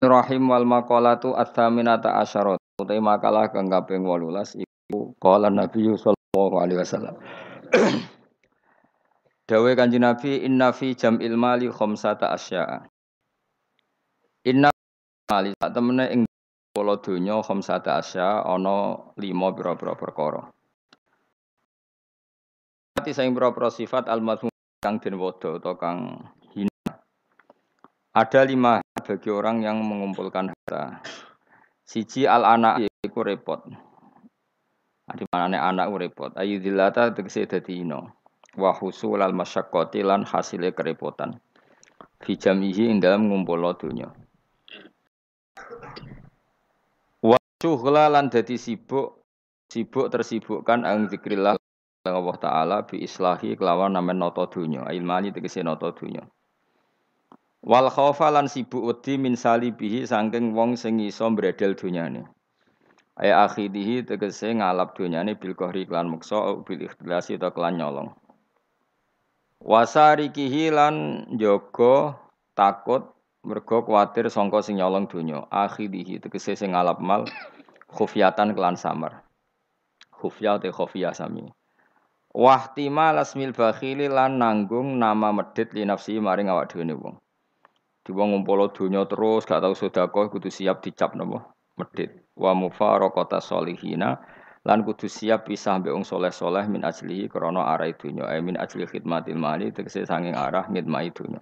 Rahim 0.00 0.48
wal 0.48 0.64
maqalatu 0.64 1.36
ats-tsaminata 1.36 2.16
asyarat. 2.24 2.56
Utai 2.80 3.04
makalah 3.04 3.52
kang 3.52 3.68
kaping 3.68 4.08
18 4.08 4.64
iku 4.64 5.12
qala 5.20 5.52
Nabi 5.52 5.92
sallallahu 5.92 6.56
alaihi 6.56 6.80
wasallam. 6.80 7.20
Dawe 9.52 9.70
Kanjeng 9.76 10.00
Nabi 10.00 10.40
inna 10.40 10.72
fi 10.72 10.96
jam'il 10.96 11.36
mali 11.36 11.68
khamsata 11.68 12.32
asya'a. 12.32 12.80
Inna 14.48 14.72
mali 15.28 15.52
sak 15.60 15.70
temene 15.76 16.08
ing 16.08 16.24
pola 16.72 16.96
donya 16.96 17.44
khamsata 17.44 18.00
asya 18.00 18.40
ana 18.48 18.96
5 19.20 19.20
pira-pira 19.52 19.92
perkara. 20.00 20.48
Ati 22.96 23.12
sing 23.12 23.36
pira-pira 23.36 23.68
sifat 23.68 24.08
al-mazmum 24.08 24.48
kang 24.80 24.96
den 24.96 25.20
wodo 25.20 25.60
utawa 25.60 25.76
kang 25.76 26.24
ada 28.10 28.42
lima 28.42 28.82
bagi 29.02 29.28
orang 29.32 29.64
yang 29.64 29.80
mengumpulkan 29.82 30.52
harta. 30.52 31.00
Siji 31.84 32.28
al 32.28 32.46
anak 32.46 32.86
iku 33.02 33.26
repot. 33.26 33.66
Di 35.10 35.26
mana 35.34 35.66
anak 35.66 35.90
repot. 35.98 36.30
Ayu 36.38 36.62
dilata 36.62 37.10
tegese 37.10 37.50
dadi 37.50 37.82
ino. 37.82 38.14
Wa 38.54 38.70
husul 38.74 39.22
al 39.22 39.34
lan 39.34 40.22
hasile 40.22 40.70
kerepotan. 40.70 41.38
Fi 42.22 42.38
jamihi 42.38 42.92
ing 42.92 43.02
ngumpul 43.02 43.64
dunya. 43.74 44.12
Wa 47.24 47.38
syughla 47.58 48.06
lan 48.06 48.30
dadi 48.30 48.54
sibuk 48.54 49.20
sibuk 49.70 50.10
tersibukkan 50.10 50.82
ang 50.82 51.06
zikrillah 51.10 51.58
Allah 52.08 52.36
taala 52.40 52.76
bi 52.88 53.04
islahi 53.04 53.54
kelawan 53.60 53.92
namen 53.92 54.16
nata 54.16 54.48
dunya. 54.48 54.88
Ilmani 54.88 55.36
tegese 55.36 55.60
nata 55.60 55.92
dunya. 55.92 56.24
Wal 57.60 57.92
khaufa 57.92 58.32
lan 58.32 58.48
sibuk 58.48 58.80
wedi 58.88 59.20
min 59.20 59.36
salibihi 59.36 60.08
saking 60.08 60.56
wong 60.56 60.80
sing 60.80 60.96
iso 60.96 61.28
mbredel 61.28 61.76
donyane. 61.76 62.24
Ay 63.20 63.36
akhidihi 63.36 64.08
tegese 64.08 64.48
ngalap 64.56 64.96
donyane 64.96 65.36
bil 65.36 65.52
qahri 65.52 65.84
klan 65.84 66.08
muksa 66.08 66.56
bil 66.64 66.80
ikhtilasi 66.80 67.36
ta 67.36 67.52
klan 67.52 67.76
nyolong. 67.76 68.16
Wasarikihi 69.60 70.72
lan 70.72 71.28
jaga 71.36 72.16
takut 72.56 73.12
mergo 73.44 73.84
kuatir 73.84 74.32
sangka 74.32 74.64
sing 74.64 74.80
nyolong 74.80 75.04
donya. 75.04 75.44
Akhidihi 75.52 76.16
tegese 76.16 76.56
sing 76.56 76.72
ngalap 76.72 76.96
mal 77.04 77.28
khufyatan 77.92 78.56
klan 78.56 78.80
samar. 78.80 79.20
Khufya 80.16 80.56
te 80.56 80.72
khufya 80.72 81.12
sami. 81.12 81.44
Wahtima 82.32 83.12
lasmil 83.12 83.52
bakhili 83.52 84.08
lan 84.08 84.40
nanggung 84.40 84.96
nama 84.96 85.28
medit 85.28 85.76
li 85.76 85.84
nafsi 85.84 86.16
maring 86.16 86.48
awak 86.48 86.72
dhewe 86.72 86.96
wong. 86.96 87.20
Di 88.10 88.18
wong 88.18 88.34
ngumpul 88.34 88.66
donya 88.74 89.06
terus 89.06 89.46
gak 89.46 89.62
tau 89.62 89.70
sedekah 89.70 90.26
kudu 90.34 90.50
siap 90.50 90.82
dicap 90.82 91.14
napa? 91.14 91.46
Medit. 91.78 92.26
Wa 92.34 92.58
mufaraqata 92.58 93.38
solihina 93.38 94.18
lan 94.66 94.82
kudu 94.82 95.06
siap 95.06 95.46
pisah 95.46 95.78
mbek 95.78 95.94
wong 95.94 96.02
soleh-soleh 96.02 96.66
min 96.66 96.82
ajlihi 96.82 97.30
krana 97.30 97.70
arah 97.70 97.86
donya. 97.94 98.26
Eh 98.34 98.42
min 98.42 98.58
ajli 98.58 98.82
khidmatil 98.90 99.38
mali 99.38 99.70
tegese 99.70 100.02
sanging 100.10 100.34
arah 100.34 100.66
ngidmai 100.66 101.14
donya. 101.14 101.38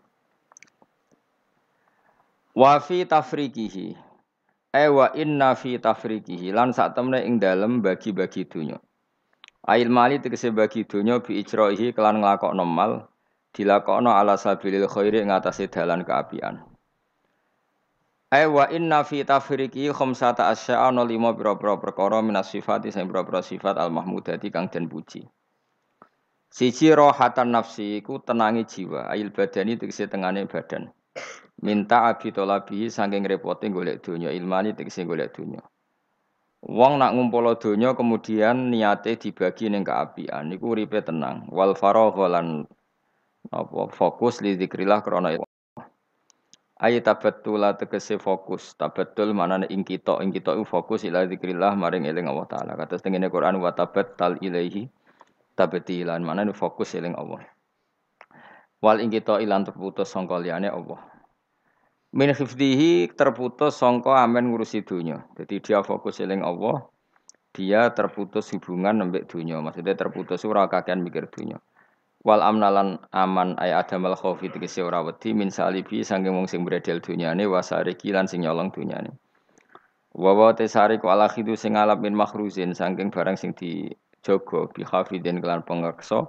Wa 2.53 2.85
fi 2.85 3.09
tafriqihi. 3.09 3.97
Eh 4.77 4.93
wa 4.93 5.09
inna 5.17 5.57
fi 5.57 5.81
tafriqihi 5.81 6.53
lan 6.53 6.77
sak 6.77 6.93
temne 6.93 7.25
ing 7.25 7.41
dalem 7.41 7.81
bagi-bagi 7.81 8.45
donya. 8.45 8.77
Ail 9.65 9.89
mali 9.89 10.21
tegese 10.21 10.53
bagi 10.53 10.85
donya 10.85 11.17
bi 11.17 11.41
ijraihi 11.41 11.97
kelan 11.97 12.21
nglakokno 12.21 12.69
mal 12.69 13.09
dilakokno 13.59 14.15
ala 14.15 14.39
sabilil 14.39 14.87
khairi 14.87 15.27
ing 15.27 15.35
atase 15.35 15.67
dalan 15.67 16.07
keapian. 16.07 16.63
Wa 18.31 18.71
inna 18.71 19.03
fi 19.03 19.27
tafriqi 19.27 19.91
khamsata 19.91 20.47
asya'a 20.55 20.95
no 20.95 21.03
lima 21.03 21.35
pira-pira 21.35 21.75
perkara 21.83 22.23
minas 22.23 22.55
sifati 22.55 22.95
sing 22.95 23.11
pira-pira 23.11 23.43
sifat 23.43 23.75
al 23.83 23.91
mahmudati 23.91 24.53
kang 24.55 24.71
den 24.71 24.87
puji. 24.87 25.27
Siji 26.49 26.95
rohatan 26.97 27.53
nafsi 27.53 28.01
iku 28.01 28.25
tenangi 28.25 28.65
jiwa, 28.65 29.13
ail 29.13 29.29
badani 29.35 29.77
tegese 29.77 30.09
tengane 30.09 30.49
badan. 30.49 30.89
Minta 31.61 32.09
abi 32.09 32.31
tolabi 32.33 32.89
saking 32.89 33.27
repote 33.27 33.69
golek 33.69 34.01
donya, 34.01 34.31
ilmani 34.33 34.73
tegese 34.73 35.05
golek 35.05 35.35
donya. 35.35 35.61
Wong 36.65 36.99
nak 36.99 37.15
ngumpul 37.15 37.53
donya 37.59 37.93
kemudian 37.93 38.73
niate 38.73 39.17
dibagi 39.21 39.69
ning 39.73 39.85
keapian 39.85 40.49
niku 40.49 40.73
uripe 40.73 41.01
tenang. 41.05 41.49
Wal 41.53 41.77
faragha 41.77 42.29
lan 42.29 42.65
apa 43.49 43.89
fokus 43.95 44.43
li 44.45 44.59
zikrillah 44.59 45.01
krana 45.01 45.39
Ayat 46.79 47.11
tabatul 47.11 47.67
tegese 47.75 48.23
fokus. 48.23 48.79
Tabatul 48.79 49.35
mana 49.35 49.67
ing 49.67 49.83
kita 49.83 50.23
ing 50.23 50.31
kita 50.31 50.55
fokus 50.63 51.03
ila 51.03 51.27
zikrillah 51.27 51.75
maring 51.75 52.07
eling 52.07 52.31
Allah 52.31 52.47
taala. 52.47 52.73
Kata 52.79 53.03
tengene 53.03 53.27
Quran 53.27 53.59
wa 53.59 53.75
tabattal 53.75 54.39
ilaihi 54.39 54.87
tabatilan 55.59 56.23
mana 56.23 56.47
fokus 56.55 56.95
eling 56.95 57.19
Allah. 57.19 57.43
Wal 58.79 59.03
ing 59.03 59.11
kita 59.11 59.43
ilan 59.43 59.67
terputus 59.67 60.15
sangka 60.15 60.39
liyane 60.39 60.71
Allah. 60.71 61.03
Min 62.09 62.33
hifdihi 62.33 63.13
terputus 63.13 63.77
sangka 63.77 64.17
amen 64.25 64.49
ngurusi 64.49 64.81
dunya 64.81 65.29
jadi 65.37 65.61
dia 65.61 65.79
fokus 65.85 66.25
eling 66.25 66.41
Allah 66.41 66.89
dia 67.53 67.93
terputus 67.93 68.49
hubungan 68.57 68.97
nembek 68.97 69.29
dunya 69.29 69.61
maksudnya 69.61 69.93
terputus 69.93 70.41
ora 70.49 70.65
kakean 70.73 71.05
mikir 71.05 71.29
dunya 71.29 71.61
wal 72.29 72.45
amnalan 72.45 73.01
aman 73.17 73.57
ay 73.57 73.73
adamal 73.73 74.13
khaufi 74.13 74.53
tegese 74.53 74.85
ora 74.85 75.01
wedi 75.01 75.33
min 75.33 75.49
salibi 75.49 76.05
saking 76.05 76.37
wong 76.37 76.45
sing 76.45 76.61
bredel 76.61 77.01
dunyane 77.01 77.49
wasare 77.49 77.97
kilan 77.97 78.29
sing 78.29 78.45
nyolong 78.45 78.69
dunyane 78.69 79.17
wa 80.13 80.53
tesari 80.53 81.01
ku 81.01 81.09
ala 81.09 81.33
khidu 81.33 81.57
sing 81.57 81.81
alap 81.81 82.05
min 82.05 82.13
makhruzin 82.13 82.77
saking 82.77 83.09
barang 83.09 83.41
sing 83.41 83.57
dijogo 83.57 84.69
bi 84.77 84.85
khafidin 84.85 85.41
kelan 85.41 85.65
pengreksa 85.65 86.29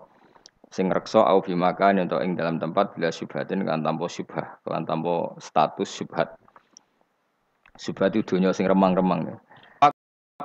sing 0.69 0.93
reksa 0.93 1.25
au 1.25 1.41
bi 1.41 1.57
makan 1.57 2.05
untuk 2.05 2.21
ing 2.21 2.38
dalam 2.38 2.61
tempat 2.61 2.93
bila 2.93 3.09
syubhatin 3.09 3.65
kan 3.65 3.81
tanpa 3.81 4.05
syubhah 4.05 4.61
kelan 4.61 4.85
tanpa 4.85 5.33
status 5.41 5.89
syubhat. 5.89 6.38
Syubhat 7.79 8.13
itu 8.13 8.38
sing 8.53 8.69
remang-remang. 8.69 9.41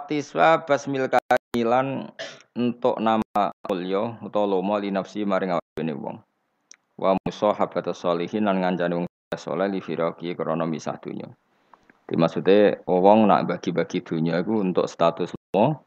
Tiswa 0.09 0.65
basmil 0.65 1.07
kailan 1.55 2.11
untuk 2.59 2.99
nama 2.99 3.55
ulya 3.71 4.19
utawa 4.27 4.59
lomo 4.59 4.75
li 4.83 4.91
nafsi 4.91 5.23
maring 5.23 5.55
awake 5.55 5.87
wong. 5.95 6.19
Wa 6.99 7.15
musahabata 7.15 7.95
sholihin 7.95 8.51
lan 8.51 8.59
ngancani 8.59 8.99
wong 8.99 9.07
saleh 9.39 9.71
li 9.71 9.79
firaqi 9.79 10.35
krana 10.35 10.67
misah 10.67 10.99
dunya. 10.99 11.31
Dimaksude 12.11 12.83
wong 12.91 13.31
nak 13.31 13.47
bagi-bagi 13.47 14.03
dunya 14.03 14.43
iku 14.43 14.67
untuk 14.67 14.91
status 14.91 15.31
lomo 15.55 15.79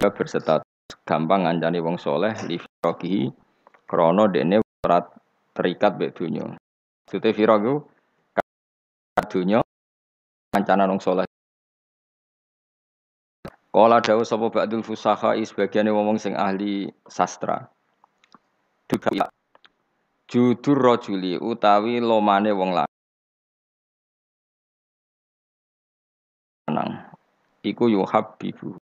berstatus 0.00 0.64
gampang 1.04 1.44
ngancani 1.44 1.84
wong 1.84 2.00
soleh 2.00 2.32
li 2.48 2.56
firaqi 2.56 3.28
krana 3.84 4.32
dene 4.32 4.64
ora 4.80 5.04
terikat 5.52 6.00
mek 6.00 6.16
dunya. 6.16 6.48
Maksudnya 7.04 7.36
firaq 7.36 7.60
iku 7.68 7.76
dunya 9.28 9.60
kancanan 10.56 10.96
wong 10.96 11.04
soleh 11.04 11.28
Kala 13.72 14.04
dawuh 14.04 14.20
sapa 14.28 14.52
ba'dul 14.52 14.84
fusaha 14.84 15.32
sebagiane 15.32 15.88
wong 15.88 16.20
sing 16.20 16.36
ahli 16.36 16.92
sastra. 17.08 17.72
Juga 18.84 19.32
judur 20.28 20.76
rajuli 20.76 21.40
utawi 21.40 21.96
lomane 22.04 22.52
wong 22.52 22.76
lanang. 26.68 26.92
Iku 27.64 27.88
yuhab 27.88 28.36
bibu. 28.36 28.76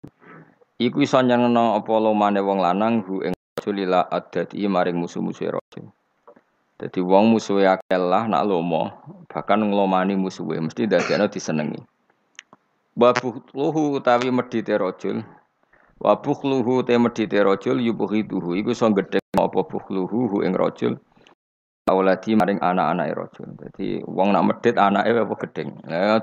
Iku 0.81 1.05
iso 1.05 1.21
nyenengno 1.21 1.77
apa 1.77 1.93
lomane 2.01 2.41
wong 2.41 2.57
lanang 2.57 3.05
hu 3.05 3.21
ing 3.21 3.37
rajulila 3.61 4.09
adati 4.09 4.65
maring 4.65 4.97
musuh-musuh 4.97 5.53
rajul. 5.53 5.85
Dadi 6.81 7.03
wong 7.03 7.35
musuhe 7.35 7.67
akeh 7.67 7.99
lah 7.99 8.25
nak 8.25 8.47
lomo, 8.47 8.89
bahkan 9.29 9.61
nglomani 9.61 10.17
musuhe 10.17 10.57
mesti 10.63 10.89
dadekno 10.89 11.29
disenengi. 11.29 11.98
Wabuhluhu 12.99 13.95
utawi 13.95 14.27
medhite 14.27 14.75
rajul. 14.75 15.23
Wabuhluhu 16.03 16.83
te 16.83 16.99
medhite 16.99 17.39
rajul 17.39 17.79
yubuhiduhu 17.79 18.59
iku 18.59 18.75
iso 18.75 18.91
gedhe 18.91 19.23
apa 19.39 19.59
buhluhu 19.63 20.43
ing 20.43 20.51
rajul. 20.51 20.99
Auladi 21.87 22.35
maring 22.35 22.59
anak-anake 22.59 23.15
rajul. 23.15 23.47
Dadi 23.55 24.03
wong 24.03 24.35
nak 24.35 24.43
medhit 24.51 24.75
anake 24.75 25.15
apa 25.15 25.35
gedeng. 25.47 25.79
Nah, 25.87 26.19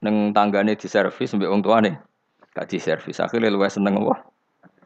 ning 0.00 0.32
tanggane 0.32 0.72
diservis 0.72 1.36
mbek 1.36 1.52
wong 1.52 1.60
tuane. 1.60 2.00
Gak 2.56 2.72
diservis. 2.72 3.20
Akhire 3.20 3.52
luwih 3.52 3.68
seneng 3.68 4.00
apa? 4.00 4.24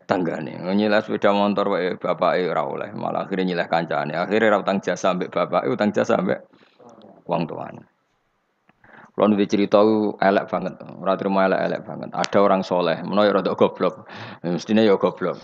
tanggane. 0.04 0.60
Nyileh 0.60 1.00
sepeda 1.00 1.32
motor 1.32 1.78
wae 1.78 1.96
bapake 1.96 2.44
ora 2.48 2.62
oleh, 2.64 2.90
malah 2.92 3.24
akhirnya 3.24 3.54
nyileh 3.54 3.66
kancane. 3.70 4.12
Akhirnya 4.12 4.52
ra 4.52 4.58
utang 4.60 4.82
jasa 4.84 5.16
mbek 5.16 5.32
bapake, 5.32 5.66
utang 5.72 5.90
jasa 5.96 6.20
mbek 6.20 6.44
wong 7.24 7.48
tuane. 7.48 7.93
Kalau 9.14 9.30
nanti 9.30 9.46
cerita 9.46 9.78
elek 10.18 10.50
banget, 10.50 10.74
orang 10.82 11.14
terima 11.14 11.46
elek 11.46 11.60
elek 11.70 11.80
banget. 11.86 12.10
Ada 12.10 12.38
orang 12.42 12.66
soleh, 12.66 12.98
menawa 13.06 13.30
rada 13.38 13.54
goblok, 13.54 14.10
mestinya 14.42 14.82
ya 14.82 14.98
goblok. 14.98 15.38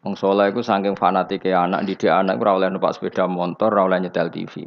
Wong 0.00 0.16
soleh 0.16 0.48
itu 0.48 0.64
saking 0.64 0.96
fanatik 0.96 1.44
anak, 1.52 1.84
didik 1.84 2.08
anak 2.08 2.40
ora 2.40 2.56
oleh 2.56 2.68
numpak 2.72 2.96
sepeda 2.96 3.28
motor, 3.28 3.68
oleh 3.68 4.00
nyetel 4.00 4.32
TV. 4.32 4.64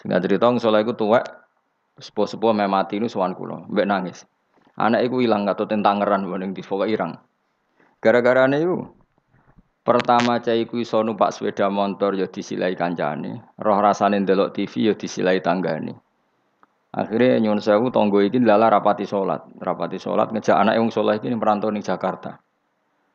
Sehingga 0.00 0.24
cerita 0.24 0.48
wong 0.48 0.56
soleh 0.56 0.80
itu 0.80 0.96
tuwek 0.96 1.42
Sepuh-sepuh 2.00 2.56
meh 2.56 2.64
mati 2.72 2.96
nu 2.96 3.04
sowan 3.04 3.36
kula, 3.36 3.68
mbek 3.68 3.84
nangis. 3.84 4.24
Anak 4.80 5.04
iku 5.04 5.20
ilang 5.20 5.44
katut 5.44 5.68
tentangeran 5.68 6.24
ning 6.24 6.56
di 6.56 6.64
pokoke 6.64 6.88
irang. 6.88 7.20
Gara-gara 8.00 8.48
iku 8.48 8.88
Pertama 9.82 10.38
cai 10.38 10.62
ku 10.64 10.78
iso 10.78 11.02
numpak 11.02 11.34
sepeda 11.34 11.66
motor 11.66 12.14
ya 12.14 12.30
disilai 12.30 12.78
kancane, 12.78 13.42
roh 13.58 13.78
rasane 13.82 14.14
ndelok 14.22 14.54
TV 14.54 14.88
ya 14.88 14.94
disilai 14.94 15.42
tanggane. 15.42 15.98
Akhirnya 16.92 17.40
nyuwun 17.40 17.64
sewu 17.64 17.88
tonggo 17.88 18.20
iki 18.20 18.36
lala 18.44 18.68
rapati 18.68 19.08
salat, 19.08 19.48
rapati 19.56 19.96
salat 19.96 20.28
ngejak 20.28 20.52
anak 20.52 20.76
wong 20.76 20.92
saleh 20.92 21.16
iki 21.16 21.32
merantau 21.32 21.72
ning 21.72 21.80
Jakarta. 21.80 22.36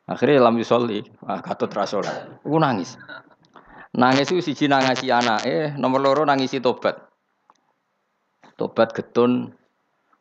Akhirnya 0.09 0.41
lam 0.41 0.57
yusolli, 0.57 1.06
ah 1.29 1.45
katut 1.45 1.69
ra 1.77 1.85
salat. 1.85 2.41
Ku 2.41 2.57
nangis. 2.57 2.97
Nangis 3.94 4.33
itu 4.33 4.41
siji 4.41 4.65
nangisi 4.65 5.13
anak, 5.13 5.45
eh 5.45 5.77
nomor 5.77 6.01
loro 6.01 6.25
nangisi 6.25 6.57
tobat. 6.57 6.97
Tobat 8.57 8.97
getun 8.97 9.53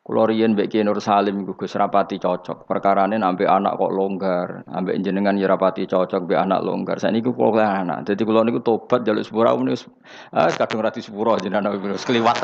Kulo 0.06 0.22
riyen 0.22 0.54
mbek 0.54 0.70
Ki 0.70 0.86
Nur 0.86 1.02
Salim 1.02 1.42
iku 1.42 1.58
Gus 1.58 1.74
rapati 1.74 2.22
cocok. 2.22 2.62
Perkarane 2.62 3.18
ambek 3.18 3.50
anak 3.50 3.74
kok 3.74 3.90
longgar, 3.90 4.62
ambek 4.70 5.02
jenengan 5.02 5.34
ya 5.34 5.50
rapati 5.50 5.82
cocok 5.82 6.30
mbek 6.30 6.38
anak 6.46 6.62
longgar. 6.62 7.02
Saiki 7.02 7.26
kulo 7.26 7.58
anak. 7.58 8.06
Dadi 8.06 8.22
kulo 8.22 8.46
niku 8.46 8.62
tobat 8.62 9.02
jaluk 9.02 9.26
sepura 9.26 9.50
wis 9.58 9.82
ah 10.30 10.46
kadung 10.54 10.86
ra 10.86 10.94
sepura 10.94 11.42
jenengan 11.42 11.74
wis 11.74 12.06
kliwat 12.06 12.38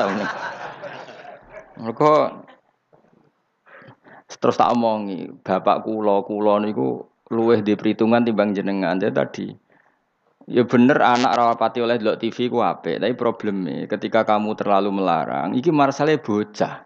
Mergo 1.81 2.43
terus 4.33 4.57
tak 4.57 4.73
omongi, 4.73 5.29
bapak 5.45 5.85
kulo 5.85 6.25
kulo 6.25 6.57
niku 6.59 7.05
luweh 7.31 7.61
di 7.61 7.73
perhitungan 7.77 8.25
timbang 8.25 8.51
jenengan. 8.51 8.97
Jadi 8.97 9.13
tadi 9.13 9.47
Ya 10.43 10.67
bener 10.67 10.99
anak 10.99 11.39
rawapati 11.39 11.79
oleh 11.79 11.95
delok 11.95 12.19
TV 12.19 12.51
ku 12.51 12.59
apik, 12.59 12.99
tapi 12.99 13.15
problemnya 13.15 13.87
ketika 13.87 14.27
kamu 14.27 14.59
terlalu 14.59 14.91
melarang, 14.91 15.55
iki 15.55 15.71
masalahnya 15.71 16.19
bocah. 16.19 16.83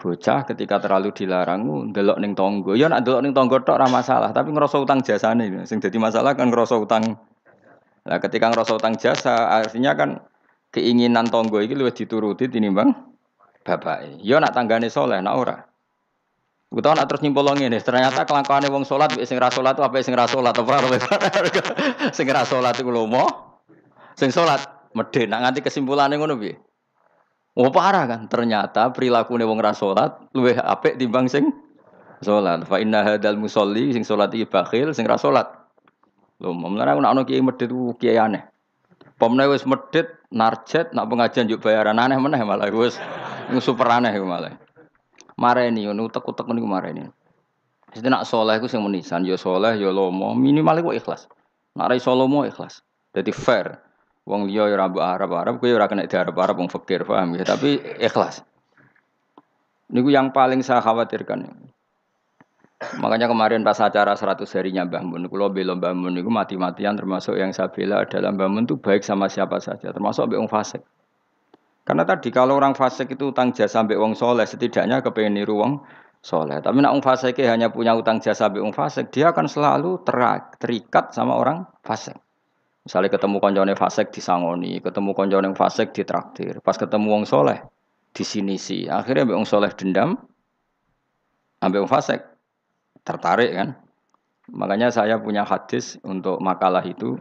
Bocah 0.00 0.48
ketika 0.48 0.80
terlalu 0.80 1.12
dilarang 1.12 1.92
ndelok 1.92 2.16
ning 2.24 2.32
tonggo. 2.32 2.72
Ya 2.72 2.88
nak 2.88 3.04
ndelok 3.04 3.20
ning 3.20 3.36
tonggo 3.36 3.60
tok 3.60 3.76
ora 3.76 3.84
masalah, 3.84 4.32
tapi 4.32 4.48
ngerasa 4.56 4.80
utang 4.80 5.04
jasane. 5.04 5.68
Sing 5.68 5.76
dadi 5.76 6.00
masalah 6.00 6.32
kan 6.32 6.48
ngerasa 6.48 6.80
utang. 6.80 7.20
Nah, 8.00 8.16
ketika 8.16 8.48
ngerasa 8.48 8.72
utang 8.80 8.96
jasa, 8.96 9.60
artinya 9.60 9.92
kan 9.92 10.24
keinginan 10.72 11.28
tonggo 11.28 11.60
iki 11.60 11.76
luwih 11.76 11.92
dituruti 11.92 12.48
tinimbang 12.48 13.09
bapak. 13.70 14.18
Ya 14.18 14.42
nak 14.42 14.50
tanggane 14.50 14.90
soleh, 14.90 15.22
nak 15.22 15.34
ora. 15.38 15.56
Utawa 16.70 17.02
nak 17.02 17.10
terus 17.10 17.26
nyimpul 17.26 17.50
ngene, 17.50 17.82
ternyata 17.82 18.22
kelakuane 18.22 18.70
wong 18.70 18.86
salat 18.86 19.10
sing 19.26 19.42
ra 19.42 19.50
salat 19.50 19.74
apa 19.74 20.06
sing 20.06 20.14
ra 20.14 20.30
salat 20.30 20.54
apa 20.54 20.70
sing 22.16 22.30
ra 22.30 22.46
salat 22.46 22.78
iku 22.78 22.94
lomo. 22.94 23.26
Sing 24.14 24.30
salat 24.30 24.62
medhe 24.94 25.26
nak 25.26 25.42
nganti 25.42 25.66
kesimpulane 25.66 26.14
ngono 26.14 26.38
piye? 26.38 26.54
Oh 27.58 27.74
parah 27.74 28.06
kan, 28.06 28.30
ternyata 28.30 28.94
perilaku 28.94 29.34
wong 29.34 29.58
ora 29.58 29.74
salat 29.74 30.14
luwih 30.30 30.62
apik 30.62 30.94
timbang 30.94 31.26
sing 31.26 31.50
salat. 32.22 32.62
Fa 32.62 32.78
inna 32.78 33.02
hadal 33.02 33.34
musolli 33.34 33.90
sing 33.90 34.06
salat 34.06 34.30
iki 34.30 34.46
bakhil, 34.46 34.94
sing 34.94 35.10
ra 35.10 35.18
salat. 35.18 35.50
Lho, 36.38 36.54
mulane 36.54 36.94
aku 36.94 37.02
nak 37.02 37.12
ono 37.18 37.22
kiai 37.26 37.42
medhit 37.42 37.66
ku 37.66 37.98
kiai 37.98 38.14
aneh. 38.14 38.46
Wis 39.18 39.66
medhit, 39.66 40.06
narjet, 40.30 40.94
nak 40.94 41.10
pengajian 41.10 41.50
yuk 41.50 41.60
bayaran 41.60 41.98
aneh 41.98 42.16
meneh 42.16 42.40
malah 42.46 42.70
wis 42.70 42.94
super 43.62 43.88
aneh 43.88 44.12
malah. 44.20 44.56
Mareni 45.40 45.88
ngono 45.88 46.08
utek-utek 46.12 46.48
niku 46.52 46.68
mareni. 46.68 47.08
Jadi 47.90 48.06
nak 48.06 48.22
soleh 48.22 48.54
iku 48.60 48.70
sing 48.70 48.84
menisan, 48.86 49.26
ya 49.26 49.34
soleh, 49.34 49.74
ya 49.74 49.90
lomo, 49.90 50.30
minimal 50.36 50.78
iku 50.78 50.90
ikhlas. 50.94 51.26
Nak 51.74 51.90
ra 51.90 51.94
iso 51.98 52.14
lomo 52.14 52.46
ikhlas. 52.46 52.86
Jadi 53.10 53.34
fair. 53.34 53.82
Wong 54.28 54.46
liya 54.46 54.70
ya 54.70 54.78
ora 54.78 54.86
Arab 55.16 55.34
Arab, 55.34 55.54
kowe 55.58 55.66
ora 55.74 55.90
kena 55.90 56.06
di 56.06 56.14
Arab 56.14 56.38
Arab 56.38 56.62
wong 56.62 56.70
fakir, 56.70 57.02
paham 57.02 57.34
ya? 57.34 57.42
Tapi 57.42 57.82
ikhlas. 57.98 58.46
Niku 59.90 60.12
yang 60.14 60.30
paling 60.30 60.62
saya 60.62 60.78
khawatirkan. 60.78 61.50
Makanya 62.80 63.28
kemarin 63.28 63.60
pas 63.60 63.76
acara 63.76 64.16
100 64.16 64.46
harinya 64.56 64.88
Mbah 64.88 65.02
Mun, 65.04 65.28
kula 65.28 65.52
bela 65.52 65.76
Mbah 65.76 65.92
Mun 65.92 66.16
niku 66.16 66.32
mati-matian 66.32 66.96
termasuk 66.96 67.36
yang 67.36 67.50
saya 67.50 67.68
bela 67.68 68.06
adalah 68.06 68.30
Mbah 68.32 68.48
Mun 68.48 68.64
itu 68.70 68.78
baik 68.78 69.02
sama 69.02 69.26
siapa 69.26 69.58
saja, 69.58 69.90
termasuk 69.90 70.30
mbek 70.30 70.38
wong 70.40 70.48
fasik. 70.48 70.80
Karena 71.90 72.06
tadi 72.06 72.30
kalau 72.30 72.54
orang 72.54 72.78
fasik 72.78 73.18
itu 73.18 73.34
utang 73.34 73.50
jasa 73.50 73.82
mbek 73.82 73.98
wong 73.98 74.14
soleh, 74.14 74.46
setidaknya 74.46 75.02
kepengen 75.02 75.42
niru 75.42 75.58
wong 75.58 75.82
soleh. 76.22 76.62
Tapi 76.62 76.78
nak 76.78 76.94
wong 76.94 77.02
fasik 77.02 77.34
hanya 77.42 77.66
punya 77.74 77.98
utang 77.98 78.22
jasa 78.22 78.46
mbek 78.46 78.62
wong 78.62 78.70
fasik, 78.70 79.10
dia 79.10 79.34
akan 79.34 79.50
selalu 79.50 79.98
terikat 80.54 81.10
sama 81.10 81.34
orang 81.34 81.66
fasik. 81.82 82.14
Misalnya 82.86 83.10
ketemu 83.10 83.42
konjone 83.42 83.74
fasek 83.74 84.14
disangoni, 84.14 84.78
ketemu 84.78 85.10
konjone 85.18 85.50
fasek 85.58 85.90
ditraktir. 85.90 86.62
Pas 86.62 86.78
ketemu 86.78 87.10
wong 87.10 87.24
soleh 87.26 87.58
di 88.14 88.22
sini 88.22 88.54
sih. 88.54 88.86
Akhirnya 88.86 89.26
wong 89.26 89.42
soleh 89.42 89.74
dendam, 89.74 90.14
ambil 91.58 91.82
wong 91.82 91.90
fasek 91.90 92.22
tertarik 93.02 93.50
kan. 93.50 93.74
Makanya 94.46 94.94
saya 94.94 95.18
punya 95.18 95.42
hadis 95.42 95.98
untuk 96.06 96.38
makalah 96.38 96.86
itu. 96.86 97.18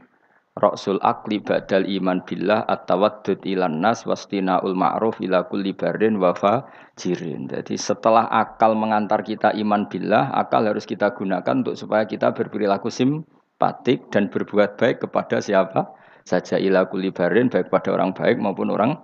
Rasul 0.57 0.97
akli 1.05 1.39
badal 1.39 1.85
iman 1.85 2.25
billah 2.25 2.65
at-tawaddud 2.65 3.45
ilan 3.45 3.79
nas 3.79 4.03
ul 4.03 4.73
ma'ruf 4.73 5.21
ila 5.21 5.45
kulli 5.45 5.77
barin 5.77 6.17
wafa 6.17 6.65
jirin. 6.97 7.45
Jadi 7.47 7.77
setelah 7.77 8.25
akal 8.27 8.73
mengantar 8.73 9.21
kita 9.21 9.53
iman 9.55 9.85
billah, 9.87 10.33
akal 10.33 10.65
harus 10.65 10.89
kita 10.89 11.13
gunakan 11.13 11.63
untuk 11.63 11.77
supaya 11.77 12.09
kita 12.09 12.33
berperilaku 12.33 12.89
sim 12.89 13.23
patik 13.61 14.09
dan 14.09 14.27
berbuat 14.31 14.79
baik 14.79 15.05
kepada 15.05 15.39
siapa 15.39 15.95
saja 16.27 16.57
ila 16.57 16.87
kulibarin 16.89 17.47
baik 17.47 17.69
pada 17.69 17.93
orang 17.93 18.11
baik 18.15 18.41
maupun 18.41 18.73
orang 18.73 18.99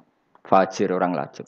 fajir 0.46 0.92
orang 0.94 1.14
lajut. 1.14 1.46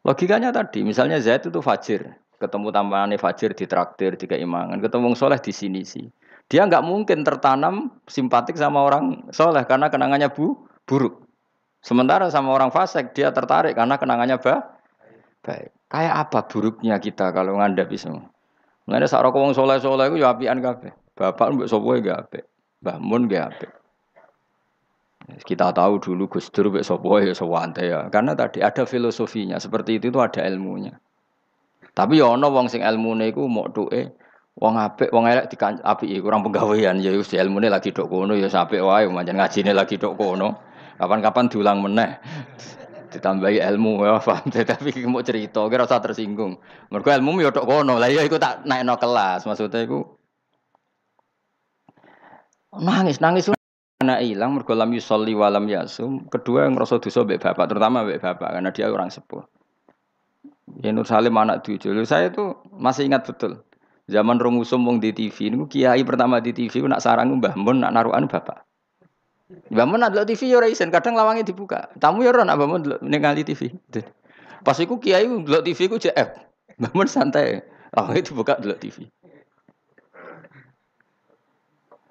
Logikanya 0.00 0.48
tadi, 0.48 0.80
misalnya 0.80 1.20
Zaid 1.20 1.44
itu 1.44 1.60
fajir, 1.60 2.16
ketemu 2.40 2.72
tambahannya 2.72 3.20
fajir 3.20 3.52
di 3.52 3.68
traktir, 3.68 4.16
di 4.16 4.24
keimangan, 4.24 4.80
ketemu 4.80 5.12
soleh 5.12 5.36
di 5.36 5.52
sini 5.52 5.84
sih. 5.84 6.08
Dia 6.50 6.66
nggak 6.66 6.82
mungkin 6.82 7.22
tertanam 7.22 8.02
simpatik 8.10 8.58
sama 8.58 8.82
orang 8.82 9.30
soleh 9.30 9.62
karena 9.70 9.86
kenangannya 9.86 10.34
bu 10.34 10.66
buruk. 10.82 11.22
Sementara 11.78 12.26
sama 12.28 12.50
orang 12.50 12.74
fasik 12.74 13.14
dia 13.14 13.30
tertarik 13.30 13.78
karena 13.78 13.94
kenangannya 13.96 14.36
ba 14.42 14.74
baik. 15.46 15.70
Kayak 15.90 16.14
apa 16.26 16.46
buruknya 16.50 16.98
kita 16.98 17.30
kalau 17.30 17.58
ngandapi 17.58 17.94
semua? 17.94 18.30
Mengenai 18.90 19.06
saat 19.06 19.22
wong 19.22 19.54
soleh 19.54 19.78
soleh 19.78 20.10
itu 20.10 20.22
ya 20.22 20.34
apian 20.34 20.58
kabeh. 20.58 20.90
Bapak 21.14 21.54
mbak 21.54 21.70
sopo 21.70 21.94
gak 22.02 22.18
apik. 22.26 22.44
Mun 22.98 23.30
gak. 23.30 23.70
Kita 25.46 25.70
tahu 25.70 26.02
dulu 26.02 26.26
Gus 26.26 26.50
Dur 26.50 26.74
mbak 26.74 26.82
sopo 26.82 27.18
ya 27.22 27.30
sewante 27.30 27.86
ya. 27.86 28.10
Karena 28.10 28.34
tadi 28.34 28.58
ada 28.62 28.82
filosofinya. 28.82 29.58
Seperti 29.62 30.02
itu 30.02 30.10
itu 30.10 30.18
ada 30.18 30.42
ilmunya. 30.42 30.98
Tapi 31.94 32.18
ya 32.18 32.34
wong 32.34 32.66
sing 32.66 32.82
ilmune 32.82 33.30
iku 33.30 33.46
mok 33.46 33.74
duke 33.74 34.14
wong 34.58 34.74
apik, 34.80 35.12
wong 35.14 35.30
elek 35.30 35.52
dikan 35.52 35.78
apiki 35.84 36.18
kurang 36.18 36.42
penggawean 36.42 36.98
ya 36.98 37.14
wis 37.14 37.30
ilmune 37.36 37.70
lagi 37.70 37.94
dok 37.94 38.10
kono 38.10 38.34
ya 38.34 38.50
apik 38.50 38.82
wae 38.82 39.06
pancen 39.06 39.36
ngajine 39.38 39.72
lagi 39.76 40.00
dok 40.00 40.16
kono. 40.18 40.58
Kapan-kapan 41.00 41.48
diulang 41.48 41.78
meneh. 41.80 42.20
ditambahi 43.10 43.58
ilmu 43.58 44.06
ya 44.06 44.22
paham 44.22 44.46
tapi 44.70 44.94
mau 45.10 45.18
cerita 45.18 45.66
kira 45.66 45.82
usah 45.82 45.98
tersinggung 45.98 46.62
mergo 46.94 47.10
ilmu 47.10 47.42
ya 47.42 47.50
tok 47.50 47.66
kono 47.66 47.98
lah 47.98 48.06
ya 48.06 48.22
iku 48.22 48.38
tak 48.38 48.62
naikno 48.62 48.94
kelas 49.02 49.50
maksudnya 49.50 49.82
iku 49.82 50.20
Nangis, 52.70 53.18
nangis 53.18 53.50
anak 53.98 54.22
hilang 54.22 54.54
mergo 54.54 54.78
lam 54.78 54.94
yusolli 54.94 55.34
walam 55.34 55.66
yasum. 55.66 56.30
Kedua 56.30 56.70
ngerasa 56.70 57.02
dosa 57.02 57.26
mbek 57.26 57.42
bapak, 57.42 57.66
terutama 57.66 58.06
mbek 58.06 58.22
bapak 58.22 58.46
karena 58.54 58.70
dia 58.70 58.86
orang 58.86 59.10
sepuh. 59.10 59.42
Ya 60.78 60.94
Nur 60.94 61.02
Salim 61.02 61.34
anak 61.34 61.66
tujuh. 61.66 61.90
Saya 62.06 62.30
itu 62.30 62.54
masih 62.70 63.10
ingat 63.10 63.26
betul. 63.26 63.66
Zaman 64.10 64.42
Romusum 64.42 64.82
wong 64.82 64.98
di 64.98 65.14
TV 65.14 65.54
ini 65.54 65.62
kiai 65.70 66.02
pertama 66.02 66.42
di 66.42 66.50
TV 66.50 66.82
nak 66.82 66.98
sarang 66.98 67.38
Mbah 67.38 67.54
Mun 67.54 67.78
nak 67.78 67.94
naruhan 67.94 68.26
bapak. 68.26 68.66
Mbah 69.70 69.86
Mun 69.86 70.02
ada 70.02 70.26
TV 70.26 70.50
ya 70.50 70.58
ora 70.58 70.66
kadang 70.66 71.14
lawangnya 71.14 71.46
dibuka. 71.46 71.86
Tamu 72.02 72.26
ya 72.26 72.34
ora 72.34 72.42
nak 72.42 72.58
Mbah 72.58 72.68
Mun 72.74 72.82
TV. 72.82 73.70
Pas 74.66 74.76
iku 74.82 74.98
kiai 74.98 75.30
delok 75.30 75.62
TV 75.62 75.86
ku 75.86 76.02
JF. 76.02 76.26
Mbah 76.82 76.90
Mun 76.90 77.06
santai. 77.06 77.62
Lawangnya 77.94 78.26
dibuka 78.26 78.58
delok 78.58 78.82
TV. 78.82 79.06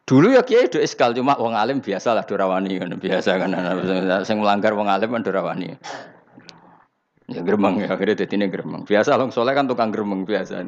Dulu 0.08 0.32
ya 0.32 0.41
kiai 0.48 0.72
do 0.72 0.79
iskal 0.79 1.12
cuma 1.12 1.36
wong 1.36 1.51
alim 1.51 1.84
biasa 1.84 2.15
lah 2.15 2.24
dorawani 2.24 2.79
kan 2.79 2.96
biasa 2.96 3.44
kan 3.44 3.51
sing 4.24 4.39
melanggar 4.39 4.72
wong 4.72 4.88
alim 4.88 5.12
kan 5.12 5.22
dorawani. 5.22 5.75
Ya 7.27 7.44
gremeng 7.44 7.84
ya 7.84 7.91
akhirnya 7.91 8.24
ini 8.24 8.48
gremeng. 8.48 8.88
Biasa 8.88 9.20
long 9.20 9.36
soleh 9.36 9.51
kan 9.51 9.68
tukang 9.68 9.91
gremeng 9.91 10.24
biasa. 10.24 10.63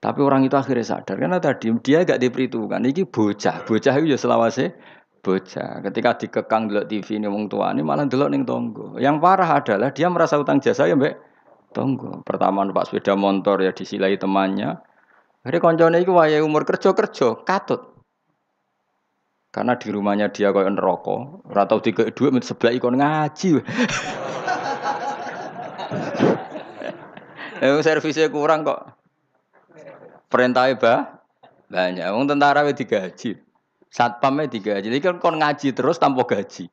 Tapi 0.00 0.20
orang 0.24 0.48
itu 0.48 0.56
akhirnya 0.56 0.96
sadar 0.96 1.20
karena 1.20 1.36
tadi 1.36 1.68
dia 1.84 2.08
gak 2.08 2.24
diperhitungkan. 2.24 2.80
Ini 2.88 3.04
bocah, 3.04 3.68
bocah 3.68 3.94
itu 4.00 4.06
ya 4.08 4.16
selawase 4.16 4.72
bocah. 5.20 5.84
Ketika 5.84 6.16
dikekang 6.16 6.72
delok 6.72 6.88
TV 6.88 7.20
ini 7.20 7.28
wong 7.28 7.52
tua 7.52 7.76
ini 7.76 7.84
malah 7.84 8.08
delok 8.08 8.32
ning 8.32 8.48
tonggo. 8.48 8.96
Yang 8.96 9.20
parah 9.20 9.60
adalah 9.60 9.92
dia 9.92 10.08
merasa 10.08 10.40
utang 10.40 10.56
jasa 10.64 10.88
ya 10.88 10.96
mbak 10.96 11.20
tonggo. 11.76 12.24
Pertama 12.24 12.64
numpak 12.64 12.88
sepeda 12.88 13.12
motor 13.12 13.60
ya 13.60 13.76
disilai 13.76 14.16
temannya. 14.16 14.80
Akhirnya 15.44 15.60
koncone 15.60 15.96
itu 16.00 16.16
wayahe 16.16 16.40
umur 16.40 16.64
kerja-kerja 16.64 17.44
katut. 17.44 18.00
Karena 19.52 19.76
di 19.76 19.88
rumahnya 19.90 20.30
dia 20.32 20.54
kaya 20.54 20.70
neraka, 20.70 21.42
ora 21.44 21.66
tau 21.66 21.82
tiga 21.82 22.06
duit 22.08 22.40
sebelah 22.40 22.72
ikon 22.72 22.96
ngaji. 22.96 23.50
Eh 27.60 27.76
servisnya 27.84 28.32
kurang 28.32 28.64
kok. 28.64 28.99
Perintahnya 30.30 30.78
bah 30.78 31.20
banyak. 31.66 32.06
Wong 32.14 32.30
tentara 32.30 32.62
wis 32.62 32.78
digaji. 32.78 33.36
Satpamnya 33.90 34.46
digaji. 34.46 34.86
Jadi 34.86 34.98
kan 35.02 35.18
kon 35.18 35.42
ngaji 35.42 35.74
terus 35.74 35.98
tanpa 35.98 36.22
gaji. 36.22 36.70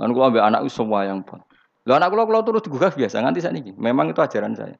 Lan 0.00 0.12
kula 0.16 0.32
ambek 0.32 0.44
anakku 0.44 0.68
semua 0.72 1.04
yang 1.04 1.20
pun. 1.20 1.44
Lo 1.84 1.92
anak 1.92 2.08
kula 2.12 2.24
kula 2.24 2.40
terus 2.40 2.64
digugah 2.64 2.92
biasa 2.92 3.20
nganti 3.20 3.40
saat 3.44 3.56
ini. 3.56 3.76
Memang 3.76 4.12
itu 4.12 4.20
ajaran 4.24 4.56
saya. 4.56 4.76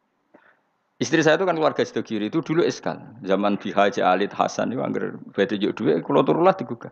Istri 0.97 1.21
saya 1.21 1.37
itu 1.37 1.45
kan 1.45 1.61
keluarga 1.61 1.85
kiri 1.85 2.33
itu 2.33 2.41
dulu 2.41 2.65
eskal. 2.65 2.97
Zaman 3.21 3.61
Bihaji 3.61 4.01
Alid 4.01 4.33
Hasan 4.33 4.73
itu 4.73 4.81
anggar 4.81 5.21
bete 5.37 5.61
juk 5.61 5.77
kalau 5.77 6.25
turulah 6.25 6.57
digugah. 6.57 6.89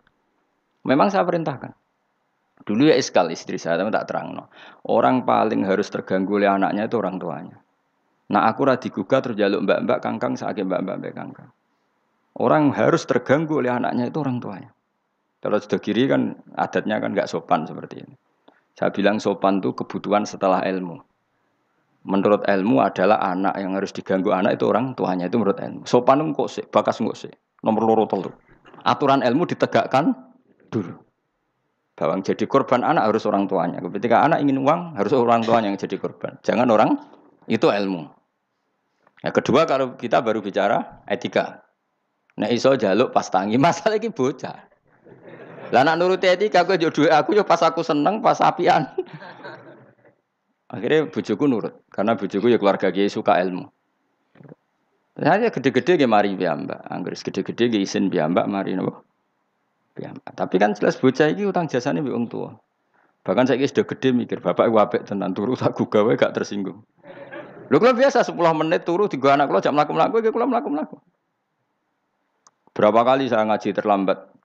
Memang 0.85 1.09
saya 1.09 1.25
perintahkan. 1.25 1.73
Dulu 2.69 2.85
ya 2.85 2.95
eskal 2.95 3.33
istri 3.33 3.57
saya 3.57 3.81
tapi 3.81 3.89
tak 3.89 4.05
terang 4.05 4.37
no. 4.37 4.53
Orang 4.85 5.25
paling 5.25 5.65
harus 5.65 5.89
terganggu 5.89 6.37
oleh 6.37 6.45
anaknya 6.45 6.85
itu 6.85 7.01
orang 7.01 7.17
tuanya. 7.17 7.57
Nah 8.31 8.49
aku 8.49 8.65
rada 8.65 8.81
digugah 8.81 9.21
terus 9.21 9.37
jaluk 9.37 9.65
mbak-mbak 9.65 9.99
kangkang 10.01 10.33
sakit 10.33 10.65
mbak-mbak 10.65 11.13
kangkang. 11.13 11.49
Orang 12.35 12.75
harus 12.75 13.07
terganggu 13.07 13.63
oleh 13.63 13.71
anaknya 13.71 14.11
itu 14.11 14.17
orang 14.19 14.43
tuanya. 14.43 14.71
Kalau 15.39 15.61
sudah 15.61 15.79
kiri 15.79 16.09
kan 16.09 16.35
adatnya 16.57 16.97
kan 16.97 17.13
nggak 17.13 17.29
sopan 17.29 17.69
seperti 17.69 18.01
ini. 18.01 18.15
Saya 18.75 18.91
bilang 18.91 19.21
sopan 19.21 19.63
itu 19.63 19.71
kebutuhan 19.71 20.27
setelah 20.27 20.65
ilmu 20.65 20.99
menurut 22.05 22.45
ilmu 22.45 22.85
adalah 22.85 23.17
anak 23.17 23.57
yang 23.57 23.73
harus 23.73 23.89
diganggu 23.89 24.29
anak 24.29 24.61
itu 24.61 24.69
orang 24.69 24.93
tuanya 24.93 25.25
itu 25.25 25.41
menurut 25.41 25.57
ilmu. 25.57 25.83
Sopan 25.89 26.21
kok 26.37 26.47
sih, 26.47 26.63
bakas 26.69 27.01
kok 27.01 27.17
sih. 27.17 27.33
Nomor 27.65 27.81
loro 27.81 28.05
telu. 28.05 28.29
Aturan 28.85 29.25
ilmu 29.25 29.49
ditegakkan 29.49 30.13
dulu. 30.69 30.93
Bahwa 31.97 32.21
jadi 32.21 32.45
korban 32.45 32.85
anak 32.85 33.09
harus 33.09 33.25
orang 33.25 33.49
tuanya. 33.49 33.81
Ketika 33.81 34.21
anak 34.21 34.45
ingin 34.45 34.61
uang 34.61 34.93
harus 34.93 35.11
orang 35.17 35.41
tuanya 35.41 35.73
yang 35.73 35.79
jadi 35.81 35.97
korban. 35.97 36.37
Jangan 36.45 36.69
orang 36.69 37.01
itu 37.45 37.67
ilmu. 37.69 38.09
Yang 39.21 39.33
kedua 39.41 39.65
kalau 39.65 39.97
kita 39.97 40.21
baru 40.21 40.41
bicara 40.41 41.01
etika. 41.09 41.65
Nah 42.37 42.51
iso 42.51 42.75
jaluk 42.77 43.15
pas 43.15 43.25
tangi 43.31 43.57
masalah 43.65 43.97
ini 43.97 44.11
bocah. 44.11 44.57
Lah 45.73 45.81
nak 45.81 45.97
nuruti 45.97 46.29
etika 46.29 46.61
aku 46.61 46.77
jodoh 46.77 47.09
aku 47.09 47.33
yo 47.33 47.41
pas 47.41 47.61
aku 47.65 47.81
seneng 47.81 48.21
pas 48.21 48.37
apian. 48.41 48.85
Akhirnya 50.65 51.07
bujuku 51.07 51.45
nurut, 51.45 51.85
karena 51.93 52.17
bujuku 52.17 52.49
ya 52.49 52.57
keluarga 52.57 52.89
kiai 52.89 53.07
suka 53.07 53.37
ilmu. 53.37 53.69
Saya 55.15 55.47
gede-gede 55.47 55.95
ge 55.95 56.09
mari 56.09 56.35
mbak, 56.35 56.91
Anggris 56.91 57.23
gede-gede 57.23 57.71
ge 57.71 57.79
isin 57.79 58.11
mbak 58.11 58.45
mari 58.49 58.75
nopo. 58.75 59.05
Piyambak. 59.95 60.35
Tapi 60.35 60.55
kan 60.59 60.75
jelas 60.75 60.99
bocah 60.99 61.31
iki 61.31 61.47
utang 61.47 61.71
jasane 61.71 62.03
mbek 62.03 62.17
tua. 62.27 62.57
Bahkan 63.23 63.45
saya 63.47 63.63
sudah 63.65 63.87
gede 63.87 64.11
mikir, 64.11 64.43
bapak 64.43 64.69
iku 64.69 64.77
apik 64.77 65.01
tenan 65.07 65.33
turu 65.33 65.57
tak 65.57 65.73
gawe 65.73 66.13
gak 66.13 66.35
tersinggung. 66.35 66.85
Lho 67.71 67.77
kalau 67.81 67.97
biasa 67.97 68.21
10 68.21 68.37
menit 68.37 68.85
turu 68.85 69.09
tiga 69.09 69.33
anak 69.33 69.49
kalau 69.49 69.61
jam 69.61 69.73
mlaku-mlaku 69.73 70.21
iki 70.21 70.29
kula 70.29 70.45
mlaku-mlaku. 70.45 71.01
Berapa 72.75 73.01
kali 73.01 73.31
saya 73.31 73.47
ngaji 73.47 73.71
terlambat? 73.73 74.35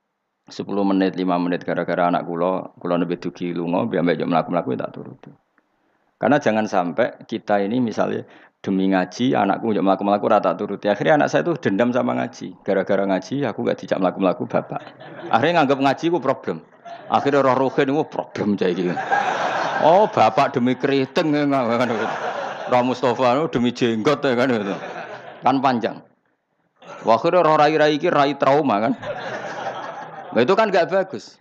10 0.50 0.66
menit, 0.66 1.14
5 1.14 1.30
menit 1.38 1.62
gara-gara 1.62 2.10
anak 2.10 2.26
kula, 2.26 2.74
kula 2.80 2.98
nembe 2.98 3.14
dugi 3.20 3.54
lunga, 3.54 3.86
biar 3.86 4.02
jam 4.18 4.30
mlaku-mlaku 4.32 4.74
tak 4.74 4.90
turu. 4.96 5.14
Karena 6.20 6.36
jangan 6.36 6.68
sampai 6.68 7.24
kita 7.24 7.64
ini 7.64 7.80
misalnya 7.80 8.28
demi 8.60 8.92
ngaji 8.92 9.32
anakku 9.32 9.72
nggak 9.72 9.84
melaku 9.84 10.02
melaku 10.04 10.26
rata 10.28 10.52
turuti. 10.52 10.92
Akhirnya 10.92 11.16
anak 11.16 11.32
saya 11.32 11.48
itu 11.48 11.56
dendam 11.56 11.96
sama 11.96 12.12
ngaji. 12.12 12.60
Gara-gara 12.60 13.08
ngaji 13.08 13.48
aku 13.48 13.64
nggak 13.64 13.78
dijak 13.80 13.98
melaku 14.00 14.44
bapak. 14.44 14.84
Akhirnya 15.32 15.64
nganggap 15.64 15.78
ngaji 15.80 16.04
ku 16.12 16.18
problem. 16.20 16.60
Akhirnya 17.08 17.40
roh 17.40 17.56
rohin 17.56 17.90
itu 17.90 18.04
problem 18.06 18.54
jadi 18.54 18.94
oh 19.88 20.06
bapak 20.06 20.54
demi 20.54 20.78
keriting 20.78 21.34
ya 21.34 21.42
kan 21.48 21.90
roh 22.70 22.82
Mustafa 22.86 23.50
demi 23.50 23.74
jenggot 23.74 24.22
ya 24.22 24.34
kan 24.38 24.48
itu 24.54 24.76
kan 25.42 25.56
panjang 25.58 25.96
akhirnya 27.04 27.42
roh 27.42 27.56
rai 27.58 27.74
rai 27.76 28.32
trauma 28.38 28.76
kan 28.78 28.92
nah, 30.32 30.40
itu 30.40 30.54
kan 30.54 30.70
nggak 30.70 30.88
bagus 30.88 31.36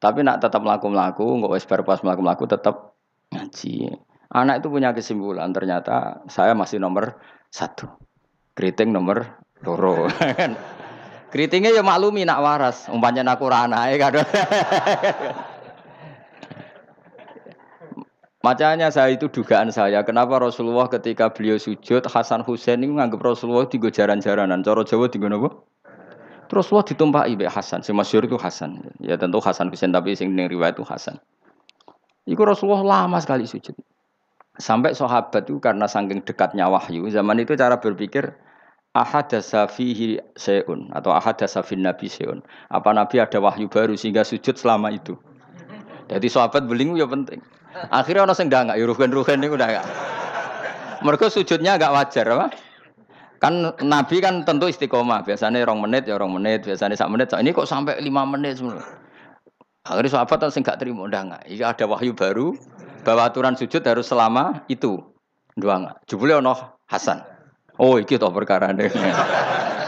tapi 0.00 0.24
nak 0.24 0.40
tetap 0.40 0.64
melaku 0.64 0.88
melaku 0.88 1.26
nggak 1.38 1.52
wes 1.52 1.64
pas 1.68 2.00
melaku 2.00 2.20
melaku 2.24 2.44
tetap 2.48 2.90
ngaji. 3.34 3.94
Anak 4.30 4.62
itu 4.62 4.68
punya 4.70 4.94
kesimpulan, 4.94 5.50
ternyata 5.50 6.22
saya 6.30 6.54
masih 6.54 6.78
nomor 6.78 7.18
satu. 7.50 7.90
Keriting 8.54 8.94
nomor 8.94 9.42
loro. 9.66 10.06
Keritingnya 11.34 11.70
ya 11.74 11.82
maklumi 11.86 12.26
nak 12.26 12.42
waras, 12.42 12.90
umpamanya 12.90 13.38
aku 13.38 13.46
ya 13.50 13.96
kan. 13.98 14.14
Macanya 18.40 18.88
saya 18.88 19.12
itu 19.12 19.28
dugaan 19.28 19.68
saya, 19.68 20.00
kenapa 20.00 20.40
Rasulullah 20.40 20.88
ketika 20.88 21.28
beliau 21.28 21.60
sujud, 21.60 22.00
Hasan 22.08 22.40
Husain 22.40 22.80
ini 22.80 22.88
menganggap 22.88 23.20
Rasulullah 23.20 23.68
tiga 23.68 23.92
jaran-jaranan. 23.92 24.64
Coro 24.64 24.80
Jawa 24.80 25.12
tiga 25.12 25.28
nopo? 25.28 25.68
Rasulullah 26.48 26.88
ditumpahi 26.88 27.36
Ibu 27.36 27.52
Hasan, 27.52 27.84
si 27.84 27.92
masyur 27.92 28.24
itu 28.24 28.40
Hasan. 28.40 28.96
Ya 28.96 29.20
tentu 29.20 29.44
Hasan 29.44 29.68
Husain, 29.68 29.92
tapi 29.92 30.16
sing 30.16 30.32
riwayat 30.32 30.80
itu 30.80 30.88
Hasan. 30.88 31.20
Iku 32.24 32.40
Rasulullah 32.48 33.04
lama 33.04 33.20
sekali 33.20 33.44
sujud. 33.44 33.76
Sampai 34.56 34.96
sahabat 34.96 35.44
itu 35.44 35.60
karena 35.60 35.84
saking 35.84 36.24
dekatnya 36.24 36.64
wahyu, 36.72 37.12
zaman 37.12 37.44
itu 37.44 37.52
cara 37.60 37.76
berpikir 37.76 38.40
ahadasa 38.96 39.68
fihi 39.68 40.16
seun 40.34 40.88
atau 40.96 41.12
ahadasa 41.12 41.60
fin 41.60 41.84
nabi 41.84 42.08
seun. 42.08 42.40
Apa 42.72 42.96
nabi 42.96 43.20
ada 43.20 43.36
wahyu 43.36 43.68
baru 43.68 44.00
sehingga 44.00 44.24
sujud 44.24 44.56
selama 44.56 44.96
itu. 44.96 45.12
Jadi 46.08 46.26
sahabat 46.26 46.64
belingu 46.66 46.96
ya 46.96 47.04
penting. 47.04 47.44
Akhirnya 47.88 48.28
orang 48.28 48.36
sing 48.36 48.52
nggak 48.52 48.76
rugen-rugen 48.84 49.40
ini 49.40 49.48
udah 49.48 49.68
enggak. 49.72 49.86
Mereka 51.00 51.32
sujudnya 51.32 51.80
agak 51.80 51.96
wajar 51.96 52.28
apa? 52.28 52.46
Kan 53.40 53.72
Nabi 53.80 54.20
kan 54.20 54.44
tentu 54.44 54.68
istiqomah. 54.68 55.24
Biasanya 55.24 55.64
orang 55.64 55.80
menit 55.80 56.04
ya 56.04 56.20
orang 56.20 56.36
menit, 56.36 56.68
biasanya 56.68 56.92
sak 56.92 57.08
menit. 57.08 57.32
Ini 57.32 57.56
kok 57.56 57.64
sampai 57.64 57.96
lima 58.04 58.28
menit 58.28 58.60
semua. 58.60 58.84
Akhirnya 59.88 60.12
sahabat 60.12 60.52
sing 60.52 60.60
gak 60.60 60.76
terima 60.76 61.08
ndak 61.08 61.22
enggak. 61.24 61.42
Iki 61.48 61.64
ada 61.64 61.84
wahyu 61.88 62.12
baru 62.12 62.52
bahwa 63.00 63.24
aturan 63.24 63.56
sujud 63.56 63.80
harus 63.80 64.12
selama 64.12 64.60
itu. 64.68 65.00
Dua 65.56 65.80
enggak. 65.80 66.04
Jebule 66.04 66.36
ono 66.36 66.52
Hasan. 66.84 67.24
Oh, 67.80 67.96
iki 67.96 68.20
to 68.20 68.28
perkara 68.28 68.76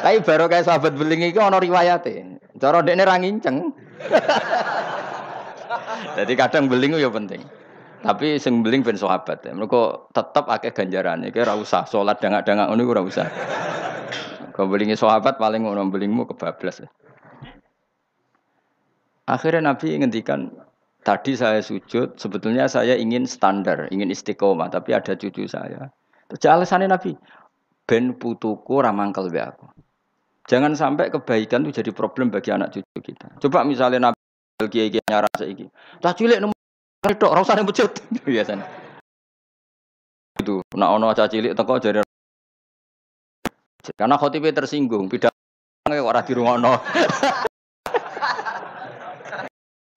Tapi 0.02 0.18
baru 0.24 0.48
kayak 0.48 0.64
sahabat 0.64 0.96
beling 0.96 1.28
iki 1.28 1.36
ono 1.36 1.60
riwayate. 1.60 2.40
Cara 2.56 2.80
dekne 2.80 3.04
ra 3.04 3.20
nginceng. 3.20 3.68
Jadi 6.16 6.32
kadang 6.40 6.72
beling 6.72 6.96
ya 6.96 7.12
penting. 7.12 7.44
Tapi 8.02 8.36
sing 8.42 8.66
beling 8.66 8.82
ben 8.82 8.98
sahabat. 8.98 9.46
Mereka 9.46 10.10
tetep 10.10 10.44
akeh 10.50 10.74
ganjaran. 10.74 11.22
Iki 11.22 11.38
ora 11.46 11.54
usah 11.54 11.86
salat 11.86 12.18
dangak-dangak 12.18 12.66
ngono 12.66 12.82
ora 12.90 13.02
usah. 13.06 13.26
Kau 14.52 14.66
belingi 14.66 14.98
sahabat 14.98 15.38
paling 15.38 15.62
ngono 15.64 15.86
belingmu 15.88 16.26
kebablas. 16.34 16.82
Ya. 16.82 16.88
Akhirnya 19.30 19.72
Nabi 19.72 19.96
ngendikan, 19.96 20.50
tadi 21.06 21.38
saya 21.38 21.62
sujud, 21.62 22.18
sebetulnya 22.18 22.66
saya 22.66 22.98
ingin 22.98 23.24
standar, 23.24 23.86
ingin 23.94 24.10
istiqomah, 24.10 24.68
tapi 24.68 24.92
ada 24.92 25.14
cucu 25.14 25.46
saya. 25.46 25.88
Terus 26.26 26.42
alasannya 26.42 26.90
Nabi, 26.90 27.14
ben 27.86 28.18
putuku 28.18 28.82
ramangkel 28.82 29.30
be 29.30 29.40
aku. 29.40 29.70
Jangan 30.50 30.74
sampai 30.74 31.14
kebaikan 31.14 31.62
itu 31.62 31.80
jadi 31.80 31.94
problem 31.94 32.34
bagi 32.34 32.50
anak 32.50 32.74
cucu 32.74 32.98
kita. 32.98 33.38
Coba 33.38 33.62
misalnya 33.62 34.10
Nabi 34.10 34.18
kiai 34.66 34.90
kiai 34.90 35.06
nyara 35.06 35.30
saiki. 35.38 35.70
Tak 36.02 36.18
cilik 36.18 36.42
nomor 36.42 36.61
itu 37.10 37.26
orang 37.26 37.42
sana 37.42 37.66
bujut 37.66 37.90
biasanya. 38.26 38.62
Itu, 40.38 40.62
nak 40.78 40.90
ono 40.94 41.10
caci 41.10 41.42
cilik 41.42 41.58
teko 41.58 41.74
jadi 41.82 42.00
karena 43.98 44.14
khotibnya 44.14 44.54
tersinggung, 44.54 45.10
pidato 45.10 45.34
orang 45.90 46.22
di 46.22 46.32
rumah 46.38 46.54
no. 46.54 46.78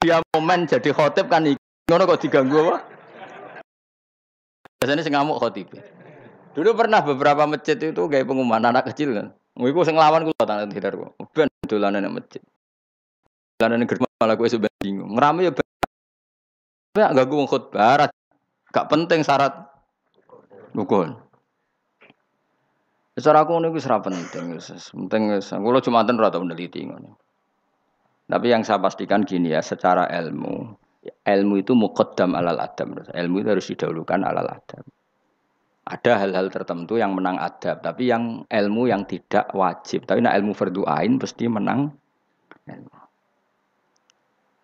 dia 0.02 0.22
momen 0.34 0.66
jadi 0.66 0.90
khotib 0.90 1.30
kan 1.30 1.46
ngono 1.86 2.04
kok 2.10 2.22
diganggu 2.26 2.58
apa? 2.66 2.78
Biasanya 4.82 5.06
sing 5.06 5.14
ngamuk 5.14 5.38
khotib. 5.38 5.70
Dulu 6.58 6.70
pernah 6.74 7.06
beberapa 7.06 7.46
masjid 7.46 7.78
itu 7.78 8.02
kayak 8.10 8.26
pengumuman 8.26 8.66
anak 8.66 8.90
kecil 8.90 9.14
kan. 9.14 9.28
Iku 9.54 9.86
sing 9.86 9.94
lawan 9.94 10.26
kula 10.26 10.44
tanah 10.46 10.66
tidak 10.70 10.98
kok. 10.98 11.14
Ben 11.38 11.50
dolanan 11.70 12.10
masjid. 12.10 12.42
Dolanan 13.62 13.86
gerbang 13.86 14.12
malah 14.18 14.36
kowe 14.38 14.50
sebenarnya 14.50 14.82
bingung. 14.82 15.14
Ngrame 15.14 15.46
ya 15.46 15.52
ben. 15.54 15.75
Ya 16.96 17.12
gak 17.12 17.28
gue 17.28 17.44
khotbah. 17.44 18.08
Gak 18.72 18.88
penting 18.88 19.22
syarat 19.22 19.52
rukun. 20.72 21.20
Secara 23.16 23.48
aku 23.48 23.56
niku 23.64 23.80
ora 23.88 24.04
penting, 24.04 24.60
penting 24.60 25.22
wis. 25.32 25.48
Kula 25.56 25.80
Jumatan 25.80 26.20
ora 26.20 26.28
tau 26.28 26.44
meneliti. 26.44 26.84
Tapi 28.28 28.48
yang 28.52 28.68
saya 28.68 28.84
pastikan 28.84 29.24
gini 29.24 29.56
ya, 29.56 29.64
secara 29.64 30.12
ilmu, 30.12 30.76
ilmu 31.24 31.54
itu 31.56 31.72
muqaddam 31.72 32.36
alal 32.36 32.60
adam. 32.60 33.00
Ilmu 33.08 33.36
itu 33.40 33.50
harus 33.56 33.68
didahulukan 33.72 34.20
alal 34.20 34.52
adam. 34.52 34.84
Ada 35.86 36.28
hal-hal 36.28 36.52
tertentu 36.52 36.98
yang 37.00 37.16
menang 37.16 37.40
adab, 37.40 37.80
tapi 37.86 38.10
yang 38.10 38.44
ilmu 38.50 38.90
yang 38.90 39.08
tidak 39.08 39.48
wajib. 39.56 40.04
Tapi 40.10 40.20
nah 40.20 40.36
ilmu 40.36 40.52
fardu 40.52 40.84
ain 40.84 41.16
pasti 41.16 41.46
menang 41.48 41.94
ilmu. 42.68 42.95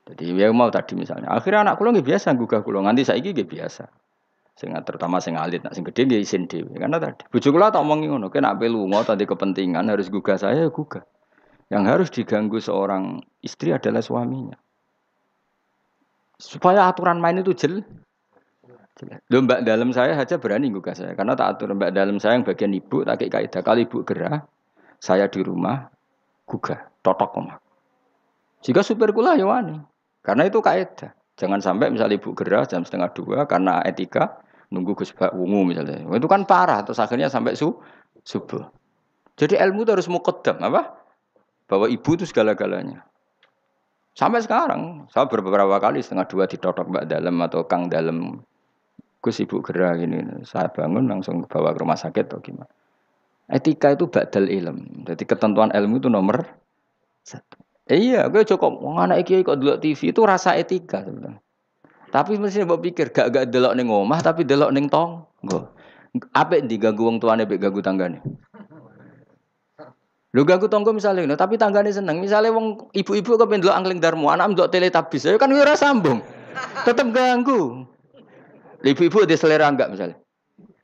Jadi 0.02 0.34
ya 0.34 0.50
mau 0.50 0.74
tadi 0.74 0.98
misalnya, 0.98 1.30
akhirnya 1.30 1.62
anak 1.62 1.76
kulo 1.78 1.94
nggak 1.94 2.08
biasa 2.08 2.34
gugah 2.34 2.66
kulo, 2.66 2.82
nanti 2.82 3.06
saya 3.06 3.22
gak 3.22 3.46
biasa. 3.46 3.86
Sing 4.58 4.74
terutama 4.84 5.22
sing 5.22 5.38
alit, 5.38 5.64
nak 5.64 5.78
sing 5.78 5.86
gede 5.86 6.10
dia 6.10 6.20
isin 6.20 6.50
dhewe. 6.50 6.74
Karena 6.76 6.98
tadi 6.98 7.24
bojo 7.30 7.50
kula 7.54 7.74
tak 7.74 7.82
omongi 7.82 8.10
ngono, 8.10 8.28
kena 8.34 8.58
ape 8.58 8.68
lunga 8.68 9.02
tadi 9.06 9.24
kepentingan 9.26 9.88
harus 9.88 10.10
gugah 10.10 10.38
saya 10.38 10.68
ya 10.68 10.70
gugah. 10.70 11.06
Yang 11.72 11.84
harus 11.88 12.08
diganggu 12.12 12.60
seorang 12.60 13.24
istri 13.40 13.72
adalah 13.72 14.04
suaminya. 14.04 14.60
Supaya 16.36 16.90
aturan 16.90 17.22
main 17.22 17.40
itu 17.40 17.56
jel. 17.56 17.86
Lho 19.02 19.40
mbak 19.42 19.66
dalam 19.66 19.90
saya 19.96 20.14
aja 20.14 20.38
berani 20.38 20.70
gugah 20.70 20.94
saya 20.94 21.18
karena 21.18 21.34
tak 21.34 21.58
atur 21.58 21.74
mbak 21.74 21.96
dalam 21.96 22.22
saya 22.22 22.38
yang 22.38 22.46
bagian 22.46 22.70
ibu 22.76 23.02
tak 23.02 23.24
kayak 23.24 23.32
kaidah 23.34 23.62
kali 23.66 23.90
ibu 23.90 24.06
gerah 24.06 24.46
saya 25.02 25.26
di 25.26 25.42
rumah 25.42 25.90
gugah 26.46 26.92
totok 27.02 27.34
omah. 27.40 27.58
Jika 28.62 28.86
supir 28.86 29.10
kula 29.10 29.40
ya 29.40 29.50
wani. 29.50 29.91
Karena 30.22 30.46
itu 30.46 30.62
kaidah. 30.62 31.12
Jangan 31.38 31.58
sampai 31.58 31.90
misalnya 31.90 32.22
ibu 32.22 32.38
gerah 32.38 32.70
jam 32.70 32.86
setengah 32.86 33.10
dua 33.18 33.50
karena 33.50 33.82
etika 33.82 34.42
nunggu 34.70 34.94
Gus 34.94 35.12
Bak 35.18 35.34
Wungu 35.34 35.66
misalnya. 35.66 36.06
Itu 36.06 36.30
kan 36.30 36.46
parah 36.46 36.86
terus 36.86 37.02
akhirnya 37.02 37.28
sampai 37.34 37.58
su 37.58 37.74
subuh. 38.22 38.62
Jadi 39.36 39.58
ilmu 39.58 39.82
itu 39.82 39.92
harus 39.98 40.06
mukaddam 40.06 40.62
apa? 40.62 41.02
Bahwa 41.66 41.90
ibu 41.90 42.10
itu 42.14 42.30
segala-galanya. 42.30 43.02
Sampai 44.12 44.44
sekarang, 44.44 45.08
saya 45.08 45.26
beberapa 45.26 45.80
kali 45.80 46.04
setengah 46.04 46.28
dua 46.28 46.44
ditotok 46.46 46.92
mbak 46.92 47.08
dalam 47.08 47.40
atau 47.42 47.64
kang 47.64 47.88
dalam 47.88 48.44
Gus 49.22 49.38
ibu 49.38 49.62
gerah 49.62 49.94
gini, 50.02 50.18
saya 50.42 50.68
bangun 50.74 51.06
langsung 51.06 51.46
bawa 51.46 51.78
ke 51.78 51.80
rumah 51.86 51.94
sakit 51.94 52.26
atau 52.26 52.42
gimana. 52.42 52.70
Etika 53.46 53.94
itu 53.94 54.10
badal 54.10 54.50
ilm. 54.50 55.06
Jadi 55.06 55.24
ketentuan 55.30 55.70
ilmu 55.70 56.02
itu 56.02 56.10
nomor 56.10 56.42
satu. 57.22 57.61
Eh, 57.92 58.00
iya, 58.00 58.32
gue 58.32 58.48
cukup. 58.48 58.80
Wong 58.80 59.04
anak 59.04 59.28
iki 59.28 59.44
kok 59.44 59.60
dulu 59.60 59.76
TV 59.76 60.16
itu 60.16 60.24
rasa 60.24 60.56
etika 60.56 61.04
sebenarnya. 61.04 61.44
Tapi 62.12 62.40
mesti 62.40 62.64
mbok 62.64 62.80
pikir 62.88 63.12
gak 63.12 63.32
gak 63.32 63.46
delok 63.52 63.76
ning 63.76 63.92
omah 63.92 64.20
tapi 64.24 64.48
delok 64.48 64.72
ning 64.72 64.88
tonggo. 64.88 65.76
Apik 66.32 66.72
diganggu 66.72 67.04
wong 67.08 67.20
tuane 67.20 67.44
mbek 67.44 67.60
ganggu 67.60 67.84
tanggane. 67.84 68.20
Lu 70.32 70.48
ganggu 70.48 70.72
tonggo 70.72 70.96
misalnya, 70.96 71.28
no, 71.28 71.36
tapi 71.36 71.60
tanggane 71.60 71.92
seneng. 71.92 72.24
Misalnya 72.24 72.56
wong 72.56 72.92
ibu-ibu 72.96 73.36
kok 73.36 73.52
pendelok 73.52 73.76
angling 73.76 74.00
darmu, 74.00 74.32
anak 74.32 74.56
mbok 74.56 74.72
teletabis, 74.72 75.28
ya 75.28 75.36
kan 75.36 75.52
ora 75.52 75.76
sambung. 75.76 76.24
Tetep 76.88 77.12
ganggu. 77.12 77.84
Ibu-ibu 78.88 79.28
ada 79.28 79.36
selera 79.36 79.68
enggak 79.68 79.92
misalnya? 79.92 80.16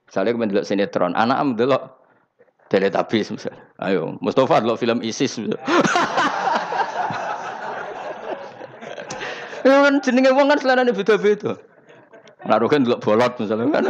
Misalnya 0.08 0.32
kau 0.36 0.42
pendelok 0.44 0.66
sinetron, 0.68 1.16
anak 1.16 1.40
mendelok 1.44 1.84
teletabis 2.68 3.32
misalnya. 3.32 3.64
Ayo, 3.80 4.20
Mustafa 4.20 4.60
delok 4.60 4.80
film 4.80 5.00
ISIS 5.00 5.40
misalnya. 5.40 5.64
Ya 9.66 9.88
kan 9.88 9.94
jenenge 10.04 10.32
wong 10.34 10.48
kan 10.52 10.60
selerane 10.62 10.92
beda-beda. 10.94 11.58
Naruh 12.46 12.70
kan 12.70 12.86
delok 12.86 13.02
bolot 13.02 13.34
misalnya 13.42 13.66
kan. 13.74 13.84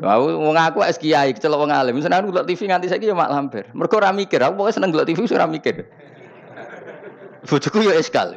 Aku 0.00 0.26
wong 0.40 0.56
aku 0.56 0.80
es 0.80 0.96
kiai 0.96 1.36
kecelok 1.36 1.68
wong 1.68 1.72
alim. 1.72 2.00
Seneng 2.00 2.32
delok 2.32 2.48
TV 2.48 2.72
nganti 2.72 2.88
saiki 2.88 3.12
ya 3.12 3.16
mak 3.16 3.28
lampir. 3.28 3.68
Mergo 3.76 4.00
ora 4.00 4.10
mikir, 4.16 4.40
aku 4.40 4.56
pokoke 4.56 4.72
seneng 4.72 4.96
delok 4.96 5.12
TV 5.12 5.20
ora 5.36 5.44
mikir. 5.44 5.84
Bojoku 7.44 7.84
ya 7.84 8.00
eskal. 8.00 8.32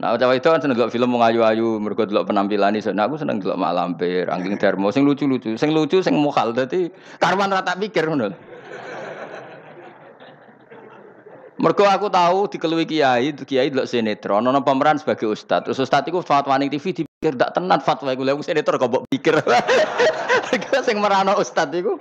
Nah, 0.00 0.16
cawe 0.16 0.32
itu 0.32 0.48
kan 0.48 0.62
seneng 0.62 0.78
delok 0.78 0.94
film 0.94 1.12
wong 1.12 1.20
ayu-ayu, 1.26 1.82
mergo 1.82 2.06
delok 2.06 2.30
penampilan 2.30 2.78
iso. 2.78 2.94
Nah, 2.94 3.10
aku 3.10 3.18
seneng 3.18 3.42
delok 3.42 3.58
mak 3.58 3.74
lampir, 3.74 4.30
angking 4.30 4.54
dermo 4.56 4.94
sing 4.94 5.02
lucu-lucu, 5.02 5.58
sing 5.58 5.74
lucu 5.74 5.98
sing 6.00 6.14
mokal 6.14 6.54
dadi 6.54 6.88
karwan 7.18 7.50
rata 7.50 7.74
pikir 7.74 8.06
ngono. 8.06 8.30
Mergo 11.60 11.84
aku 11.84 12.08
tahu 12.08 12.48
dikelui 12.48 12.88
kiai, 12.88 13.36
kiai 13.36 13.68
delok 13.68 13.84
sinetron, 13.84 14.48
ana 14.48 14.64
pemeran 14.64 14.96
sebagai 14.96 15.28
ustad. 15.28 15.68
Terus 15.68 15.76
ustad 15.76 16.08
iku 16.08 16.24
fatwa 16.24 16.56
ning 16.56 16.72
TV 16.72 17.04
dipikir 17.04 17.36
ndak 17.36 17.52
tenan 17.52 17.84
fatwa 17.84 18.16
iku. 18.16 18.24
Lah 18.24 18.32
sinetron 18.40 18.80
kok 18.80 18.88
mbok 18.88 19.04
pikir. 19.12 19.36
Sing 20.88 20.96
merano 21.04 21.36
ustad 21.36 21.68
iku 21.76 22.00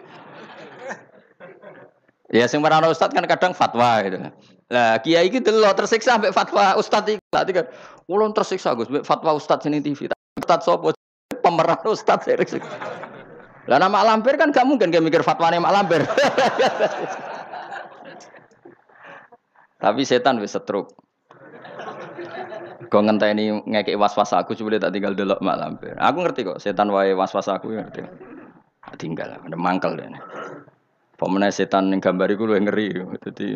Ya 2.31 2.47
sing 2.47 2.63
merano 2.63 2.87
ustad 2.87 3.11
kan 3.11 3.27
kadang 3.27 3.51
fatwa 3.51 3.99
gitu. 4.07 4.31
Lah 4.71 4.95
kiai 5.03 5.27
iki 5.27 5.43
delok 5.43 5.75
tersiksa 5.75 6.15
sampai 6.15 6.31
fatwa 6.31 6.79
ustad 6.79 7.03
iku. 7.11 7.19
Lah 7.35 7.43
kan 7.43 7.67
ulun 8.07 8.31
tersiksa 8.31 8.71
Gus 8.79 8.87
mbek 8.87 9.03
fatwa 9.03 9.35
ustad 9.35 9.59
sini 9.59 9.83
TV. 9.83 10.07
Ustad 10.39 10.63
sapa? 10.63 10.95
Pemeran 11.43 11.83
ustad 11.83 12.23
tersiksa. 12.23 12.63
Lah 13.67 13.75
nama 13.75 14.07
lampir 14.07 14.39
kan 14.39 14.55
gak 14.55 14.63
mungkin 14.63 14.87
dia 14.87 15.03
mikir 15.03 15.19
fatwane 15.19 15.59
mak 15.59 15.75
lampir. 15.75 15.99
Tapi 19.79 20.03
setan 20.03 20.43
wis 20.43 20.51
setruk. 20.53 20.91
Kau 22.91 22.99
ngenteni 23.05 23.63
ngekek 23.63 23.95
was-was 23.95 24.35
aku 24.35 24.57
coba 24.57 24.81
tak 24.81 24.91
tinggal 24.91 25.15
delok 25.15 25.39
mak 25.39 25.55
lampir. 25.55 25.95
Aku 25.95 26.19
ngerti 26.25 26.43
kok 26.43 26.59
setan 26.59 26.91
wae 26.91 27.15
was-was 27.15 27.47
aku 27.47 27.71
ya 27.71 27.87
ngerti. 27.87 28.03
Tinggal 28.99 29.39
ada 29.39 29.57
mangkel 29.57 29.95
deh. 29.95 30.09
Pemenang 31.15 31.53
setan 31.53 31.91
yang 31.93 32.03
gambar 32.03 32.33
itu 32.33 32.43
lebih 32.43 32.61
ngeri. 32.65 32.87
Jadi 33.23 33.47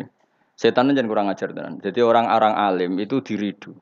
setan 0.54 0.94
jangan 0.94 1.08
kurang 1.10 1.26
ajar 1.28 1.50
tenan. 1.50 1.82
Jadi 1.82 2.00
orang-orang 2.00 2.54
alim 2.54 2.96
itu 2.96 3.20
diridu. 3.20 3.74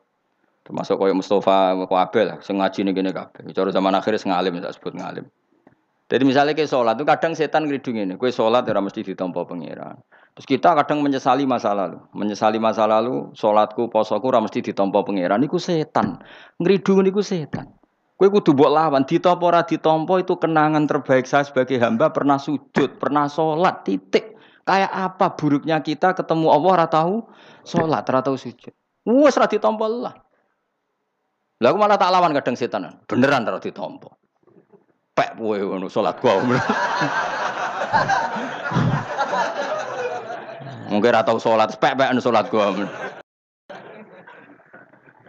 Termasuk 0.62 0.94
koyo 0.94 1.12
Mustafa 1.18 1.74
Kabel 1.74 2.26
lah, 2.32 2.38
sing 2.38 2.62
ngaji 2.62 2.86
ning 2.86 2.94
kene 2.94 3.10
kabeh. 3.10 3.42
Cara 3.50 3.74
zaman 3.74 3.98
akhir 3.98 4.14
sing 4.22 4.30
alim 4.30 4.62
tak 4.62 4.78
sebut 4.78 4.94
ngalim. 4.94 5.26
Jadi 6.06 6.22
misalnya 6.22 6.54
ke 6.54 6.68
sholat 6.68 6.94
itu 7.00 7.04
kadang 7.08 7.32
setan 7.34 7.66
ngeridung 7.66 7.98
ini, 7.98 8.14
kue 8.20 8.30
sholat 8.30 8.68
ya 8.68 8.78
mesti 8.78 9.00
ditompo 9.02 9.42
pengiran. 9.48 9.98
Terus 10.32 10.46
kita 10.48 10.72
kadang 10.72 11.04
menyesali 11.04 11.44
masa 11.44 11.76
lalu, 11.76 12.00
menyesali 12.16 12.56
masa 12.56 12.88
lalu, 12.88 13.28
sholatku, 13.36 13.92
posoku 13.92 14.32
ora 14.32 14.40
mesti 14.40 14.64
ditompo 14.64 15.04
pengiran. 15.04 15.44
Iku 15.44 15.60
setan, 15.60 16.24
ngeridung 16.56 17.04
niku 17.04 17.20
setan. 17.20 17.68
Kue 18.16 18.32
kudu 18.32 18.56
buat 18.56 18.72
lawan, 18.72 19.04
ditompo 19.04 19.52
ora 19.52 19.60
ditompo 19.60 20.16
itu 20.16 20.40
kenangan 20.40 20.88
terbaik 20.88 21.28
saya 21.28 21.44
sebagai 21.44 21.76
hamba 21.82 22.08
pernah 22.16 22.40
sujud, 22.40 22.96
pernah 22.96 23.28
sholat, 23.28 23.84
titik. 23.84 24.32
Kayak 24.62 24.94
apa 24.94 25.34
buruknya 25.34 25.82
kita 25.82 26.14
ketemu 26.14 26.46
Allah 26.48 26.70
ora 26.80 26.86
tahu 26.88 27.28
sholat, 27.68 28.08
ora 28.08 28.24
tahu 28.24 28.36
sujud. 28.40 28.72
Wes 29.04 29.36
ora 29.36 29.50
ditompo 29.50 29.84
lah. 29.84 30.16
Lah 31.60 31.68
aku 31.68 31.76
malah 31.76 32.00
tak 32.00 32.08
lawan 32.08 32.32
kadang 32.32 32.56
setan. 32.56 32.88
Beneran 33.04 33.44
ora 33.44 33.60
ditompo 33.60 34.22
pek 35.12 35.36
kowe 35.36 35.58
ngono 35.60 35.92
salat 35.92 36.16
gua. 36.20 36.40
Mungkin 40.92 41.08
ora 41.08 41.24
tau 41.24 41.40
salat, 41.40 41.72
pek-pek 41.80 42.12
salat 42.20 42.52
gua. 42.52 42.76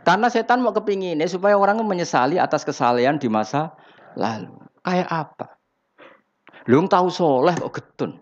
Karena 0.03 0.27
setan 0.27 0.59
mau 0.59 0.75
kepingin 0.75 1.23
supaya 1.31 1.55
orang 1.55 1.79
menyesali 1.87 2.35
atas 2.35 2.67
kesalahan 2.67 3.15
di 3.15 3.31
masa 3.31 3.71
lalu. 4.19 4.51
Kayak 4.83 5.07
apa? 5.07 5.47
Lu 6.67 6.83
tahu 6.91 7.07
soleh 7.07 7.55
kok 7.55 7.71
getun. 7.71 8.19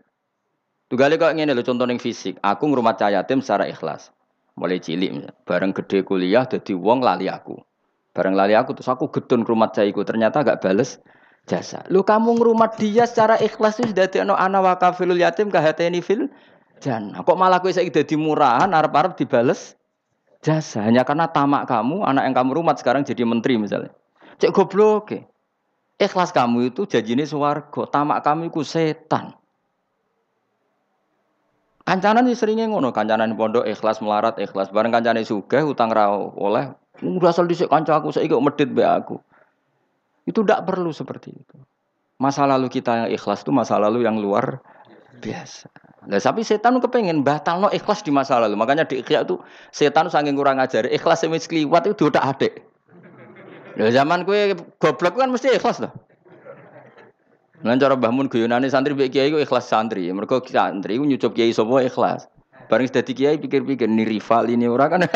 Tugale 0.94 1.18
kok 1.18 1.34
ngene 1.34 1.58
lho 1.58 1.66
contoh 1.66 1.90
fisik. 1.98 2.38
Aku 2.46 2.70
ngrumat 2.70 3.02
cah 3.02 3.10
yatim 3.10 3.42
secara 3.42 3.66
ikhlas. 3.66 4.14
Mulai 4.54 4.78
cilik 4.78 5.32
bareng 5.48 5.74
gede 5.74 6.06
kuliah 6.06 6.46
dadi 6.46 6.78
wong 6.78 7.02
lali 7.02 7.26
aku. 7.26 7.58
Bareng 8.14 8.38
lali 8.38 8.54
aku 8.54 8.78
terus 8.78 8.92
aku 8.92 9.10
getun 9.10 9.42
ngrumat 9.42 9.74
cah 9.74 9.82
iku 9.88 10.06
ternyata 10.06 10.46
gak 10.46 10.62
bales 10.62 11.02
jasa. 11.50 11.82
Lu 11.90 12.06
kamu 12.06 12.38
ngerumat 12.38 12.78
dia 12.78 13.10
secara 13.10 13.42
ikhlas 13.42 13.82
itu 13.82 13.96
sudah 13.96 14.06
ana 14.22 14.38
ana 14.38 14.60
wa 14.62 14.78
kafilul 14.78 15.18
yatim 15.18 15.50
kahateni 15.50 16.04
fil 16.04 16.30
jannah. 16.82 17.22
Kok 17.22 17.38
malah 17.38 17.62
kowe 17.62 17.70
saiki 17.70 17.94
dadi 17.94 18.18
murahan 18.18 18.68
arep-arep 18.74 19.14
dibales 19.16 19.78
jasa 20.42 20.82
hanya 20.82 21.06
karena 21.06 21.30
tamak 21.30 21.70
kamu 21.70 22.02
anak 22.02 22.26
yang 22.26 22.36
kamu 22.36 22.50
rumat 22.58 22.82
sekarang 22.82 23.06
jadi 23.06 23.22
menteri 23.24 23.62
misalnya. 23.62 23.94
Cek 24.42 24.52
goblok. 24.52 25.06
Okay. 25.06 25.22
Ikhlas 26.02 26.34
kamu 26.34 26.74
itu 26.74 26.90
janjine 26.90 27.30
swarga, 27.30 27.86
tamak 27.86 28.26
kamu 28.26 28.50
itu 28.50 28.66
setan. 28.66 29.38
Kancanan 31.86 32.26
sih 32.26 32.34
seringnya 32.34 32.66
ngono, 32.74 32.90
kancanan 32.90 33.38
pondok 33.38 33.70
ikhlas 33.70 34.02
melarat 34.02 34.42
ikhlas 34.42 34.74
bareng 34.74 34.90
kancane 34.90 35.22
sugih 35.22 35.62
utang 35.62 35.94
ra 35.94 36.10
oleh. 36.18 36.74
Udah 37.06 37.30
asal 37.30 37.46
dhisik 37.46 37.70
kanca 37.70 38.02
aku 38.02 38.10
saiki 38.10 38.34
kok 38.34 38.42
medit 38.42 38.70
be 38.74 38.82
aku. 38.82 39.22
Itu 40.26 40.42
tidak 40.42 40.66
perlu 40.66 40.90
seperti 40.90 41.34
itu. 41.34 41.58
Masa 42.22 42.46
lalu 42.46 42.70
kita 42.70 43.06
yang 43.06 43.10
ikhlas 43.14 43.46
itu 43.46 43.50
masa 43.54 43.82
lalu 43.82 44.06
yang 44.06 44.18
luar 44.18 44.62
biasa. 45.22 45.70
Nah, 46.10 46.18
tapi 46.18 46.42
setan 46.42 46.82
kepengen 46.82 47.22
batal 47.22 47.62
no 47.62 47.70
ikhlas 47.70 48.02
di 48.02 48.10
masa 48.10 48.42
lalu. 48.42 48.58
Makanya 48.58 48.90
di 48.90 49.06
ikhya 49.06 49.22
itu 49.22 49.38
setan 49.70 50.10
saking 50.10 50.34
kurang 50.34 50.58
ajar. 50.58 50.90
Ikhlas 50.90 51.22
yang 51.22 51.38
keliwat 51.38 51.86
itu 51.86 52.10
udah 52.10 52.34
adik. 52.34 52.66
Nah, 53.78 53.94
zaman 53.94 54.26
kue 54.26 54.58
goblok 54.82 55.22
kan 55.22 55.30
mesti 55.30 55.54
ikhlas 55.54 55.78
loh. 55.86 55.94
Nah, 57.62 57.78
cara 57.78 57.94
bangun 57.94 58.26
guyonane 58.26 58.66
santri 58.74 58.98
mbek 58.98 59.14
kiai 59.14 59.30
ikhlas 59.30 59.70
santri. 59.70 60.10
Mereka 60.10 60.42
santri 60.50 60.98
ku 60.98 61.06
nyucup 61.06 61.38
kiai 61.38 61.54
sapa 61.54 61.86
ikhlas. 61.86 62.26
Bareng 62.66 62.90
dadi 62.90 63.14
kiai 63.14 63.38
pikir-pikir 63.38 63.86
ini 63.86 64.02
rival 64.02 64.50
ini 64.50 64.66
orang 64.66 64.90
kan. 64.98 65.02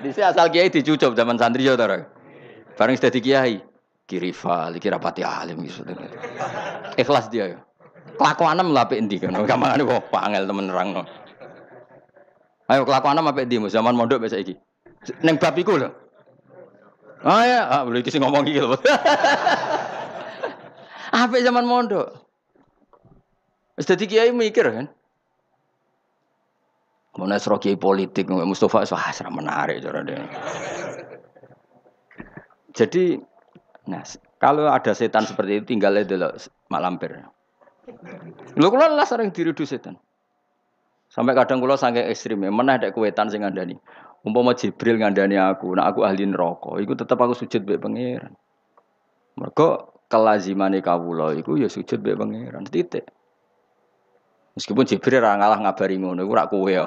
Di 0.00 0.10
asal 0.16 0.48
kiai 0.50 0.72
dicucup 0.72 1.14
zaman 1.14 1.38
santri 1.38 1.68
ya 1.68 1.78
ta. 1.78 1.86
Bareng 2.74 2.96
sudah 2.96 3.12
kiai, 3.12 3.60
kirival, 4.10 4.74
kira 4.82 4.98
pati 4.98 5.22
alim 5.22 5.62
gitu. 5.62 5.86
Ikhlas 6.98 7.30
dia 7.30 7.54
ya. 7.54 7.58
Kelakuan 8.18 8.58
enam 8.58 8.74
lah 8.74 8.90
endi 8.90 9.22
kan. 9.22 9.30
Kamane 9.46 9.86
kok 9.86 10.10
pangel 10.10 10.50
temen 10.50 10.66
no. 10.66 11.06
Ayo 12.66 12.82
kelakuan 12.82 13.14
enam 13.14 13.30
apa 13.30 13.46
endi 13.46 13.62
zaman 13.70 13.94
mondok 13.94 14.26
biasa 14.26 14.42
iki. 14.42 14.58
Neng 15.22 15.38
bab 15.38 15.54
iku 15.54 15.78
lho. 15.78 15.94
Ah 17.22 17.44
ya, 17.44 17.60
ah, 17.70 17.82
boleh 17.86 18.02
iki 18.02 18.18
ngomong 18.18 18.48
lho. 18.48 18.74
Apa 21.10 21.42
zaman 21.42 21.66
mondok? 21.66 22.06
Dadi 23.80 24.04
kiai 24.06 24.30
mikir 24.30 24.66
kan. 24.70 24.86
Mana 27.18 27.42
seru 27.42 27.58
kiai 27.58 27.74
politik, 27.74 28.30
Mustafa 28.30 28.86
wah 28.86 29.10
menarik 29.34 29.82
cara 29.82 30.06
dia. 30.06 30.22
Jadi, 32.70 33.18
nah 33.88 34.04
kalau 34.40 34.68
ada 34.68 34.92
setan 34.92 35.24
seperti 35.24 35.60
itu 35.60 35.64
tinggal 35.76 35.96
dulu 36.04 36.32
mak 36.68 36.80
lampir. 36.80 37.24
Lu 38.56 38.68
kula 38.70 38.92
lah 38.92 39.06
sering 39.08 39.32
diridu 39.32 39.64
setan. 39.64 39.96
Sampai 41.10 41.34
kadang 41.34 41.58
kula 41.58 41.74
saking 41.74 42.06
ekstrim, 42.06 42.46
mana 42.54 42.78
ada 42.78 42.94
kuwetan 42.94 43.26
sing 43.26 43.42
ngandani. 43.42 43.74
Umpama 44.22 44.54
Jibril 44.54 45.00
ngandani 45.00 45.40
aku, 45.40 45.74
nah 45.74 45.90
aku 45.90 46.06
ahli 46.06 46.22
neraka, 46.22 46.78
iku 46.78 46.94
tetep 46.94 47.18
aku 47.18 47.34
sujud 47.34 47.66
mbek 47.66 47.82
pangeran. 47.82 48.36
Mergo 49.34 49.96
kelazimane 50.06 50.78
kawula 50.84 51.34
iku 51.34 51.58
ya 51.58 51.66
sujud 51.66 51.98
mbek 51.98 52.14
pangeran. 52.14 52.62
Titik. 52.68 53.10
Meskipun 54.54 54.86
Jibril 54.86 55.24
ora 55.24 55.34
ngalah 55.34 55.58
ngabari 55.66 55.98
ngono, 55.98 56.22
iku 56.22 56.32
ora 56.36 56.46
ya. 56.70 56.82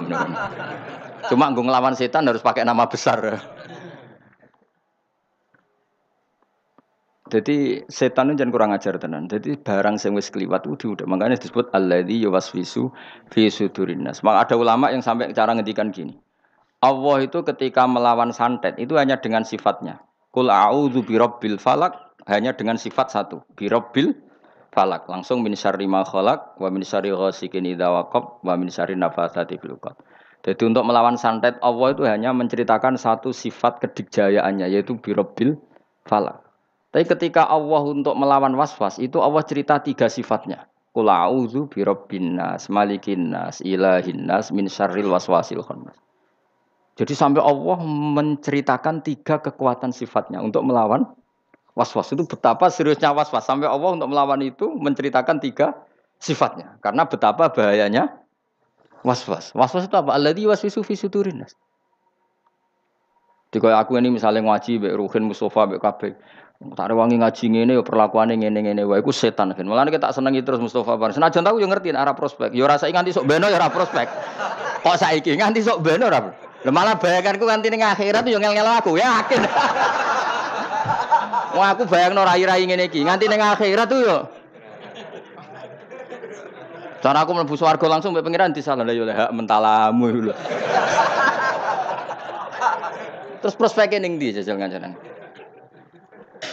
Cuma 1.27 1.51
nggo 1.51 1.67
nglawan 1.67 1.97
setan 1.99 2.29
harus 2.29 2.39
pakai 2.39 2.63
nama 2.63 2.87
besar. 2.87 3.43
Jadi 7.33 7.81
setan 7.89 8.29
itu 8.29 8.45
jangan 8.45 8.53
kurang 8.53 8.71
ajar 8.77 9.01
tenan. 9.01 9.25
Jadi 9.25 9.57
barang 9.57 9.97
sing 9.97 10.13
wis 10.13 10.29
kliwat 10.29 10.69
itu 10.69 10.93
udah 10.93 11.09
makanya 11.09 11.41
disebut 11.41 11.73
alladzi 11.73 12.21
yuwaswisu 12.21 12.93
fi 13.33 13.49
sudurinas. 13.49 14.21
Maka 14.21 14.45
ada 14.45 14.55
ulama 14.61 14.93
yang 14.93 15.01
sampai 15.01 15.33
cara 15.33 15.57
ngedikan 15.57 15.89
gini. 15.89 16.13
Allah 16.85 17.25
itu 17.25 17.41
ketika 17.41 17.89
melawan 17.89 18.29
santet 18.29 18.77
itu 18.77 19.01
hanya 19.01 19.17
dengan 19.17 19.41
sifatnya. 19.41 20.05
Kul 20.29 20.53
a'udzu 20.53 21.01
birabbil 21.01 21.57
falak 21.57 21.97
hanya 22.29 22.53
dengan 22.53 22.77
sifat 22.77 23.09
satu, 23.09 23.41
birabbil 23.57 24.13
falak. 24.69 25.09
Langsung 25.09 25.41
min 25.41 25.57
syarri 25.57 25.89
ma 25.89 26.05
khalaq 26.05 26.61
wa 26.61 26.69
min 26.69 26.85
syarri 26.85 27.09
ghasikin 27.17 27.65
idza 27.65 27.89
waqab 27.89 28.45
wa 28.45 28.53
min 28.61 28.69
syarri 28.69 28.93
nafatsati 28.93 29.57
fil 29.57 29.81
Jadi 30.45 30.61
untuk 30.69 30.85
melawan 30.85 31.17
santet 31.17 31.57
Allah 31.65 31.97
itu 31.97 32.05
hanya 32.05 32.29
menceritakan 32.29 32.93
satu 32.93 33.33
sifat 33.33 33.81
kedikjayaannya 33.81 34.69
yaitu 34.69 35.01
birabbil 35.01 35.57
falak. 36.05 36.52
Tapi 36.93 37.09
ketika 37.09 37.49
Allah 37.49 37.81
untuk 37.89 38.13
melawan 38.13 38.53
waswas 38.53 39.01
itu 39.01 39.17
Allah 39.17 39.41
cerita 39.41 39.81
tiga 39.81 40.05
sifatnya. 40.05 40.69
Kul 40.93 41.09
birabbin 41.73 42.37
nas, 42.37 42.69
malikin 42.69 43.33
nas, 43.33 43.65
ilahin 43.65 44.29
nas, 44.29 44.53
min 44.53 44.69
syarril 44.69 45.09
waswasil 45.09 45.65
khannas. 45.65 45.97
Jadi 46.93 47.17
sampai 47.17 47.41
Allah 47.41 47.81
menceritakan 47.89 49.01
tiga 49.01 49.41
kekuatan 49.41 49.89
sifatnya 49.89 50.37
untuk 50.45 50.61
melawan 50.61 51.09
was-was. 51.73 52.13
Itu 52.13 52.29
betapa 52.29 52.69
seriusnya 52.69 53.09
was-was. 53.09 53.41
Sampai 53.41 53.65
Allah 53.65 53.97
untuk 53.97 54.13
melawan 54.13 54.37
itu 54.45 54.69
menceritakan 54.69 55.41
tiga 55.41 55.73
sifatnya. 56.21 56.77
Karena 56.85 57.09
betapa 57.09 57.49
bahayanya 57.49 58.13
was-was. 59.01 59.49
Was-was 59.57 59.89
itu 59.89 59.97
apa? 59.97 60.13
Alladhi 60.13 60.45
waswisu 60.45 60.85
fi 60.85 60.93
sudurinas. 60.93 61.57
Jadi 63.49 63.69
aku 63.69 63.97
ini 63.97 64.13
misalnya 64.13 64.41
ngaji, 64.45 64.81
Mbak 64.81 64.93
Ruhin, 64.97 65.23
Mustafa. 65.29 65.69
Tak 66.61 66.85
ada 66.89 66.95
wangi 66.95 67.19
ngaji 67.19 67.45
ngene, 67.49 67.73
perlakuan 67.83 68.31
ini 68.31 68.47
ngene 68.47 68.59
ngene, 68.63 68.81
wah, 68.87 68.95
aku 68.95 69.11
setan 69.11 69.51
kan. 69.51 69.67
Malah 69.67 69.83
kita 69.91 70.15
senengi 70.15 70.47
terus 70.47 70.63
Mustafa 70.63 70.95
Bar. 70.95 71.11
Senajan 71.11 71.43
tahu 71.43 71.59
yo 71.59 71.67
ngerti 71.67 71.91
arah 71.91 72.15
prospek. 72.15 72.55
Yo 72.55 72.63
rasa 72.63 72.87
nganti 72.87 73.11
sok 73.11 73.27
beno 73.27 73.51
yo 73.51 73.59
ora 73.59 73.67
prospek. 73.67 74.07
Kok 74.79 74.95
saiki 74.95 75.35
nganti 75.35 75.59
sok 75.59 75.83
beno 75.83 76.07
ora. 76.07 76.23
Lah 76.63 76.71
malah 76.71 76.95
bayanganku 76.95 77.43
nganti 77.43 77.67
ning 77.67 77.83
akhirat 77.83 78.23
yo 78.31 78.39
ngel-ngel 78.39 78.63
aku, 78.79 78.95
yakin. 78.95 79.41
Wah 81.59 81.67
aku 81.75 81.83
bayangno 81.83 82.23
rai-rai 82.23 82.63
ngene 82.63 82.87
iki, 82.87 83.03
nganti 83.03 83.27
ning 83.27 83.43
akhirat 83.43 83.87
tuh 83.91 83.99
yo. 83.99 84.17
Cara 87.03 87.27
aku 87.27 87.35
mlebu 87.35 87.59
swarga 87.59 87.83
langsung 87.91 88.15
mbek 88.15 88.23
pangeran 88.23 88.55
disalah 88.55 88.87
lah 88.87 88.95
yo 88.95 89.03
hak 89.03 89.35
mentalamu. 89.35 90.31
Terus 93.43 93.55
prospeknya 93.59 93.99
ning 93.99 94.15
ndi 94.15 94.31
jajal 94.31 94.55
kancanan? 94.55 94.95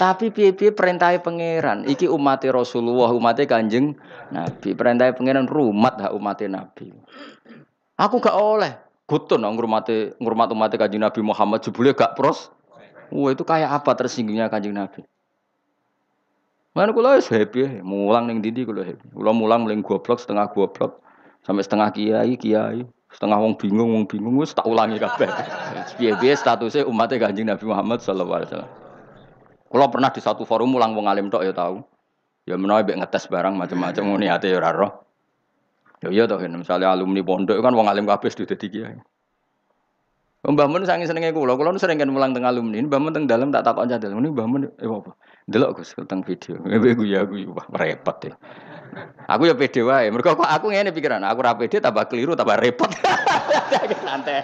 Tapi 0.00 0.32
piye-piye 0.32 0.72
perintah 0.72 1.12
pangeran, 1.20 1.84
iki 1.84 2.08
umat 2.08 2.40
Rasulullah, 2.48 3.12
umatnya 3.12 3.44
Kanjeng 3.44 4.00
Nabi. 4.32 4.72
Perintah 4.72 5.12
pangeran 5.12 5.44
rumat 5.44 6.00
hak 6.00 6.16
umat 6.16 6.40
Nabi. 6.48 6.88
Aku 8.00 8.16
gak 8.16 8.32
oleh. 8.32 8.72
Gutun 9.04 9.44
nang 9.44 9.58
ngurmati 9.58 10.16
ngurmat 10.22 10.54
umat 10.56 10.72
kanjeng 10.72 11.04
Nabi 11.04 11.20
Muhammad 11.20 11.60
jebule 11.60 11.92
gak 11.92 12.16
pros. 12.16 12.48
Wah 13.10 13.30
itu 13.34 13.42
kayak 13.44 13.82
apa 13.82 13.92
tersinggungnya 13.92 14.48
kanjeng 14.48 14.72
Nabi. 14.72 15.04
Mana 16.72 16.94
kula 16.94 17.18
wis 17.18 17.26
happy, 17.26 17.82
mulang 17.82 18.30
ning 18.30 18.38
dindi 18.38 18.62
kula 18.62 18.86
happy. 18.86 19.10
Kula 19.10 19.34
mulang 19.34 19.66
mling 19.66 19.82
goblok 19.82 20.22
setengah 20.22 20.46
goblok 20.54 21.02
sampai 21.42 21.66
setengah 21.66 21.90
kiai 21.90 22.38
kiai, 22.38 22.86
setengah 23.10 23.36
wong 23.42 23.58
bingung 23.58 23.90
wong 23.90 24.06
bingung 24.06 24.38
wis 24.38 24.54
tak 24.54 24.64
ulangi 24.64 25.02
kabeh. 25.02 25.26
Piye-piye 25.98 26.38
statusnya 26.38 26.86
umat 26.86 27.10
kanjeng 27.10 27.50
Nabi 27.50 27.66
Muhammad 27.66 28.00
sallallahu 28.00 28.38
alaihi 28.40 28.48
wasallam. 28.54 28.89
Kula 29.70 29.86
pernah 29.86 30.10
di 30.10 30.18
satu 30.18 30.42
forum 30.42 30.74
mulang 30.74 30.98
wong 30.98 31.06
alim 31.06 31.30
tok 31.30 31.46
ya 31.46 31.54
tahu. 31.54 31.78
Ya 32.42 32.58
menawa 32.58 32.82
mbek 32.82 33.06
ngetes 33.06 33.30
barang 33.30 33.54
macam-macam 33.54 34.02
ngene 34.02 34.26
ate 34.26 34.50
ya 34.50 34.58
ora 34.58 34.74
roh. 34.74 34.92
Ya 36.02 36.10
iya 36.10 36.24
toh, 36.26 36.42
misalnya 36.42 36.90
alumni 36.90 37.22
pondok 37.22 37.62
kan 37.62 37.70
wong 37.70 37.86
alim 37.86 38.08
kabeh 38.10 38.26
sudah 38.34 38.50
dadi 38.50 38.66
kiai. 38.66 38.98
Mbah 40.40 40.72
Mun 40.72 40.88
sange 40.88 41.04
senenge 41.04 41.36
kula, 41.36 41.52
kula 41.52 41.76
sering 41.76 42.00
kan 42.00 42.08
mulang 42.08 42.32
teng 42.32 42.48
alumni. 42.48 42.80
Mbah 42.80 42.96
Mun 42.96 43.12
teng 43.12 43.28
dalem 43.28 43.52
tak 43.52 43.62
takon 43.62 43.92
cadel. 43.92 44.16
Ini 44.16 44.32
Mbah 44.32 44.46
Mun 44.48 44.66
eh 44.66 44.88
apa? 44.88 45.12
Delok 45.44 45.84
Gus 45.84 45.92
teng 46.08 46.24
video. 46.24 46.56
Gue 46.80 46.96
gue 46.96 47.12
ya 47.12 47.28
gue 47.28 47.44
wah 47.52 47.68
repot 47.76 48.16
ya. 48.24 48.34
Aku 49.28 49.46
ya 49.46 49.54
pede 49.54 49.84
wae. 49.84 50.08
Mergo 50.08 50.34
kok 50.34 50.48
aku 50.48 50.72
ngene 50.72 50.90
pikiran, 50.90 51.22
aku 51.22 51.44
ra 51.44 51.54
pede 51.54 51.78
tambah 51.78 52.08
keliru 52.08 52.32
tambah 52.34 52.56
repot. 52.56 52.88
Santai. 54.08 54.42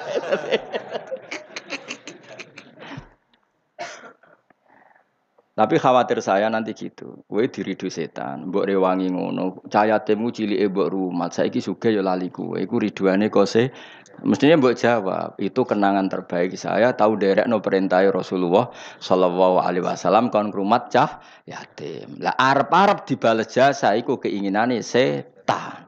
Tapi 5.57 5.81
khawatir 5.81 6.21
saya 6.21 6.53
nanti 6.53 6.77
gitu. 6.77 7.25
Kowe 7.25 7.41
diridu 7.49 7.89
setan, 7.89 8.53
mbok 8.53 8.69
rewangi 8.69 9.09
ngono. 9.09 9.65
Cahaya 9.73 10.05
temu 10.05 10.29
cilike 10.29 10.69
mbok 10.69 10.93
rumat. 10.93 11.33
Saiki 11.33 11.65
sugih 11.65 11.97
ya 11.97 12.05
lali 12.05 12.29
kowe. 12.29 12.61
Iku 12.61 12.77
riduane 12.77 13.33
kose. 13.33 13.73
Mestinya 14.21 14.61
mbok 14.61 14.77
jawab, 14.77 15.37
itu 15.41 15.61
kenangan 15.65 16.09
terbaik 16.13 16.57
saya 16.57 16.93
tahu 16.93 17.21
derek 17.21 17.49
no 17.49 17.61
perintah 17.61 18.01
Rasulullah 18.09 18.73
sallallahu 19.01 19.61
alaihi 19.61 19.85
wasallam 19.85 20.33
kon 20.33 20.53
rumat 20.53 20.89
cah 20.93 21.21
yatim. 21.49 22.21
Lah 22.21 22.33
arep-arep 22.37 23.05
dibales 23.05 23.53
jasa 23.53 23.93
iku 23.93 24.17
keinginane 24.17 24.81
setan. 24.81 25.85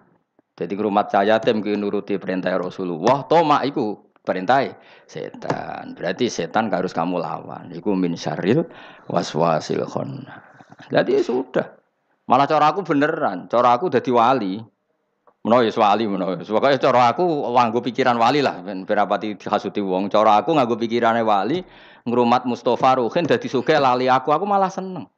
Jadi 0.57 0.74
rumat 0.76 1.09
cah 1.12 1.24
yatim 1.24 1.64
ki 1.64 1.76
nuruti 1.76 2.16
perintah 2.20 2.52
Rasulullah, 2.57 3.24
toma 3.28 3.64
iku 3.64 4.08
perintah 4.29 4.61
setan. 5.09 5.97
Berarti 5.97 6.29
setan 6.29 6.69
harus 6.69 6.93
kamu 6.93 7.17
lawan. 7.17 7.73
Iku 7.73 7.97
min 7.97 8.12
syaril 8.12 8.69
waswasil 9.09 9.88
khonna. 9.88 10.45
Jadi 10.93 11.25
sudah. 11.25 11.64
Malah 12.29 12.45
cara 12.45 12.69
aku 12.69 12.85
beneran, 12.85 13.49
cara 13.49 13.73
aku 13.73 13.88
jadi 13.88 14.12
wali. 14.12 14.61
Menawa 15.41 15.64
ya 15.64 15.73
wali 15.81 16.05
menawa. 16.05 16.37
Pokoke 16.45 16.77
cara 16.77 17.09
aku 17.09 17.25
nganggo 17.25 17.81
pikiran 17.81 18.21
wali 18.21 18.45
lah 18.45 18.61
berapati 18.61 19.33
dihasuti 19.41 19.81
wong. 19.81 20.12
Cara 20.12 20.45
aku 20.45 20.53
nganggo 20.53 20.77
pikirane 20.77 21.25
wali, 21.25 21.64
ngrumat 22.05 22.45
Mustofa 22.45 23.01
Ruhin 23.01 23.25
dadi 23.25 23.49
sugih 23.49 23.81
lali 23.81 24.12
aku, 24.12 24.29
aku 24.29 24.45
malah 24.45 24.69
seneng. 24.69 25.09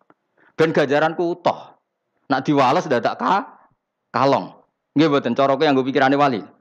Ben 0.55 0.71
ganjaranku 0.71 1.35
utuh. 1.35 1.75
Nak 2.31 2.47
diwales 2.47 2.87
dadak 2.87 3.19
ka 3.19 3.59
kalong. 4.15 4.55
Nggih 4.95 5.11
mboten 5.11 5.35
cara 5.35 5.59
aku 5.59 5.67
nganggo 5.67 5.83
pikirane 5.83 6.15
wali. 6.15 6.60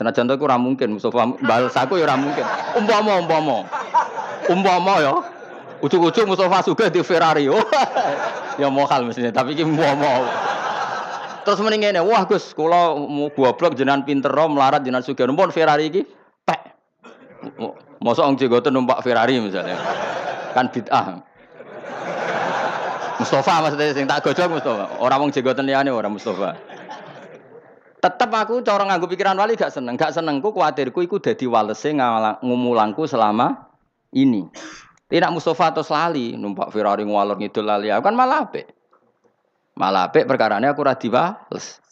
Senajan 0.00 0.32
to 0.32 0.40
ora 0.40 0.56
mungkin 0.56 0.96
Mustafa 0.96 1.28
balas 1.44 1.76
aku 1.76 2.00
ya 2.00 2.08
ora 2.08 2.16
mungkin. 2.16 2.40
Umpama 2.72 3.20
umpama. 3.20 3.68
Umpama 4.48 4.96
ya. 4.96 5.12
Ucuk-ucuk 5.84 6.24
Mustafa 6.24 6.64
juga 6.64 6.88
di 6.88 7.04
Ferrari. 7.04 7.52
Oh. 7.52 7.60
ya 8.60 8.72
mohal 8.72 9.04
mestinya, 9.04 9.28
tapi 9.28 9.52
iki 9.52 9.60
umpama. 9.60 10.24
Terus 11.44 11.60
mending 11.60 11.84
ngene, 11.84 12.00
wah 12.00 12.24
Gus, 12.24 12.56
kula 12.56 12.96
mau 12.96 13.28
goblok 13.28 13.76
jenengan 13.76 14.00
pinter 14.00 14.32
melarat 14.32 14.80
jenengan 14.80 15.04
sugih 15.04 15.28
numpun 15.28 15.52
Ferrari 15.52 15.92
iki 15.92 16.08
pek. 16.48 16.60
Mosok 18.00 18.24
wong 18.24 18.36
jenggoten 18.40 18.72
numpak 18.72 19.04
Ferrari 19.04 19.36
misalnya. 19.36 19.76
Kan 20.56 20.72
bid'ah. 20.72 21.20
Mustafa 23.20 23.68
maksudnya 23.68 23.92
sing 23.92 24.08
tak 24.08 24.24
gojok 24.24 24.48
Mustafa. 24.48 24.96
Orang 24.96 25.28
wong 25.28 25.30
jenggoten 25.36 25.68
liyane 25.68 25.92
ora 25.92 26.08
Mustafa. 26.08 26.56
Tetap 28.00 28.32
aku 28.32 28.64
cara 28.64 28.88
nganggo 28.88 29.04
pikiran 29.12 29.36
wali 29.36 29.60
gak 29.60 29.76
seneng, 29.76 30.00
gak 30.00 30.16
senengku 30.16 30.56
kuatirku 30.56 31.04
iku 31.04 31.20
dadi 31.20 31.44
walese 31.44 31.92
ngumulangku 31.92 33.04
selama 33.04 33.68
ini. 34.16 34.48
Tidak 35.10 35.28
Mustafa 35.28 35.74
atau 35.74 35.84
lali 35.84 36.32
numpak 36.32 36.72
Ferrari 36.72 37.04
ngwalor 37.04 37.36
ngidul 37.36 37.66
lali, 37.66 37.92
aku 37.92 38.08
kan 38.08 38.16
malah 38.16 38.48
apik. 38.48 38.72
Malah 39.76 40.08
apik 40.08 40.24
perkarane 40.24 40.70
aku 40.70 40.80
ora 40.80 40.96
diwales. 40.96 41.82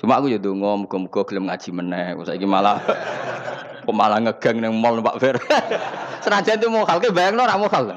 Cuma 0.00 0.16
aku 0.16 0.32
ya 0.32 0.40
ndonga 0.40 0.88
muga-muga 0.88 1.20
gelem 1.28 1.48
ngaji 1.48 1.68
meneh. 1.72 2.16
Saiki 2.24 2.48
malah 2.48 2.80
Kok 3.86 3.94
malah 3.94 4.18
ngegang 4.18 4.58
nang 4.58 4.74
mall 4.74 4.98
Pak 4.98 5.16
Fer. 5.22 5.36
Senajan 6.26 6.58
itu 6.58 6.66
mokal 6.66 6.98
ke 6.98 7.14
bayangno 7.14 7.46
ora 7.46 7.54
mokal. 7.54 7.94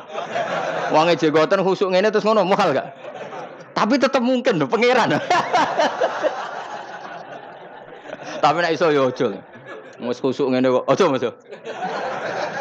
Wonge 0.94 1.18
jegoten 1.18 1.66
khusuk 1.66 1.90
ngene 1.90 2.14
terus 2.14 2.22
ngono 2.22 2.46
mokal 2.46 2.78
gak? 2.78 2.94
Tapi 3.74 3.98
tetap 3.98 4.22
mungkin 4.22 4.62
lho 4.62 4.70
pangeran. 4.70 5.18
Tapi 8.40 8.58
nek 8.64 8.74
iso 8.76 8.88
yo 8.92 9.12
aja. 9.12 9.36
Wis 10.00 10.24
khusuk 10.24 10.48
ngene 10.52 10.72
kok. 10.72 10.84
Aja 10.88 11.06
Mas. 11.12 11.24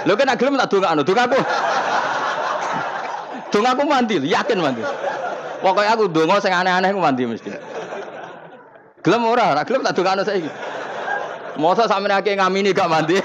Lho 0.07 0.13
kan 0.15 0.31
gelem 0.39 0.55
tak 0.59 0.71
dongakno, 0.71 1.03
dongaku. 1.03 1.41
Dongaku 3.51 3.83
mandi, 3.87 4.17
yakin 4.23 4.59
mandi. 4.63 4.83
Pokoknya 5.59 5.91
aku 5.99 6.07
donga 6.07 6.39
sing 6.39 6.55
aneh-aneh 6.55 6.95
aku 6.95 7.03
mandi 7.03 7.27
mesti. 7.27 7.51
Gelem 9.03 9.23
ora, 9.27 9.55
ora 9.55 9.63
gelem 9.67 9.83
tak 9.83 9.99
dongakno 9.99 10.23
saiki. 10.23 10.51
Masa 11.59 11.91
sampe 11.91 12.07
akeh 12.07 12.39
ngamini 12.39 12.71
gak 12.71 12.87
mandi. 12.87 13.19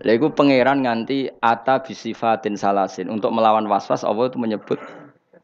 Lha 0.00 0.12
iku 0.16 0.32
pangeran 0.32 0.84
nganti 0.84 1.28
ata 1.40 1.80
bisifatin 1.80 2.56
salasin. 2.60 3.08
Untuk 3.08 3.32
melawan 3.32 3.64
waswas 3.68 4.04
Allah 4.04 4.28
itu 4.28 4.36
menyebut 4.36 4.80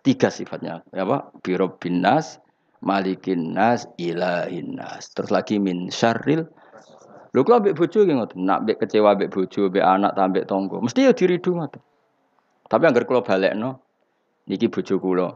tiga 0.07 0.31
sifatnya. 0.31 0.87
Ya 0.95 1.03
apa? 1.03 1.35
Biro 1.42 1.75
binas, 1.83 2.38
malikin 2.79 3.59
nas, 3.59 3.90
ilahin 3.99 4.79
nas. 4.79 5.11
Terus 5.11 5.35
lagi 5.35 5.59
min 5.59 5.90
syarril 5.90 6.47
Lho 7.37 7.45
kula 7.45 7.61
ambek 7.61 7.77
bojo 7.77 8.01
nggih 8.01 8.16
ngoten, 8.16 8.49
nak 8.49 8.64
ambek 8.64 8.81
kecewa 8.81 9.12
ambek 9.12 9.29
bojo, 9.29 9.69
ambek 9.69 9.85
anak 9.85 10.16
ta 10.16 10.25
tangga, 10.49 10.81
mesti 10.81 11.05
ya 11.05 11.12
diridu 11.12 11.53
ngoten. 11.53 11.85
Tapi 12.64 12.83
anggar 12.88 13.05
kula 13.05 13.21
balekno 13.21 13.77
niki 14.49 14.73
bojo 14.73 14.97
kula. 14.97 15.29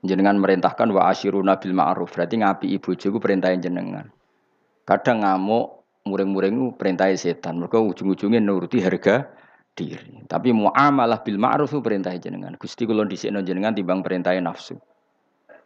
Jenengan 0.00 0.40
merintahkan 0.40 0.88
wa 0.96 1.12
asyiruna 1.12 1.60
bil 1.60 1.76
ma'ruf, 1.76 2.16
berarti 2.16 2.40
ngapi 2.40 2.66
ibu 2.72 2.96
bojoku 2.96 3.20
perintahin 3.20 3.60
jenengan. 3.60 4.08
Kadang 4.88 5.22
ngamuk 5.22 5.84
muring-muring 6.08 6.56
itu 6.56 6.66
perintah 6.74 7.12
setan. 7.14 7.62
Mereka 7.62 7.78
ujung-ujungnya 7.78 8.42
nuruti 8.42 8.82
harga 8.82 9.28
diri. 9.72 10.24
Tapi 10.28 10.52
muamalah 10.52 11.24
bil 11.24 11.40
ma'ruf 11.40 11.72
perintah 11.80 12.12
jenengan. 12.16 12.54
Gusti 12.60 12.84
kula 12.84 13.08
dhisikno 13.08 13.40
jenengan 13.40 13.72
timbang 13.72 14.04
perintah 14.04 14.36
nafsu. 14.36 14.76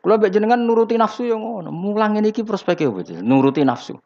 Kula 0.02 0.22
mbek 0.22 0.30
jenengan 0.30 0.62
nuruti 0.62 0.94
nafsu 0.94 1.26
yang 1.26 1.42
ngono. 1.42 1.74
Mulang 1.74 2.14
ini 2.18 2.30
ki 2.30 2.46
prospeke 2.46 2.86
Nuruti 3.22 3.66
nafsu. 3.66 3.98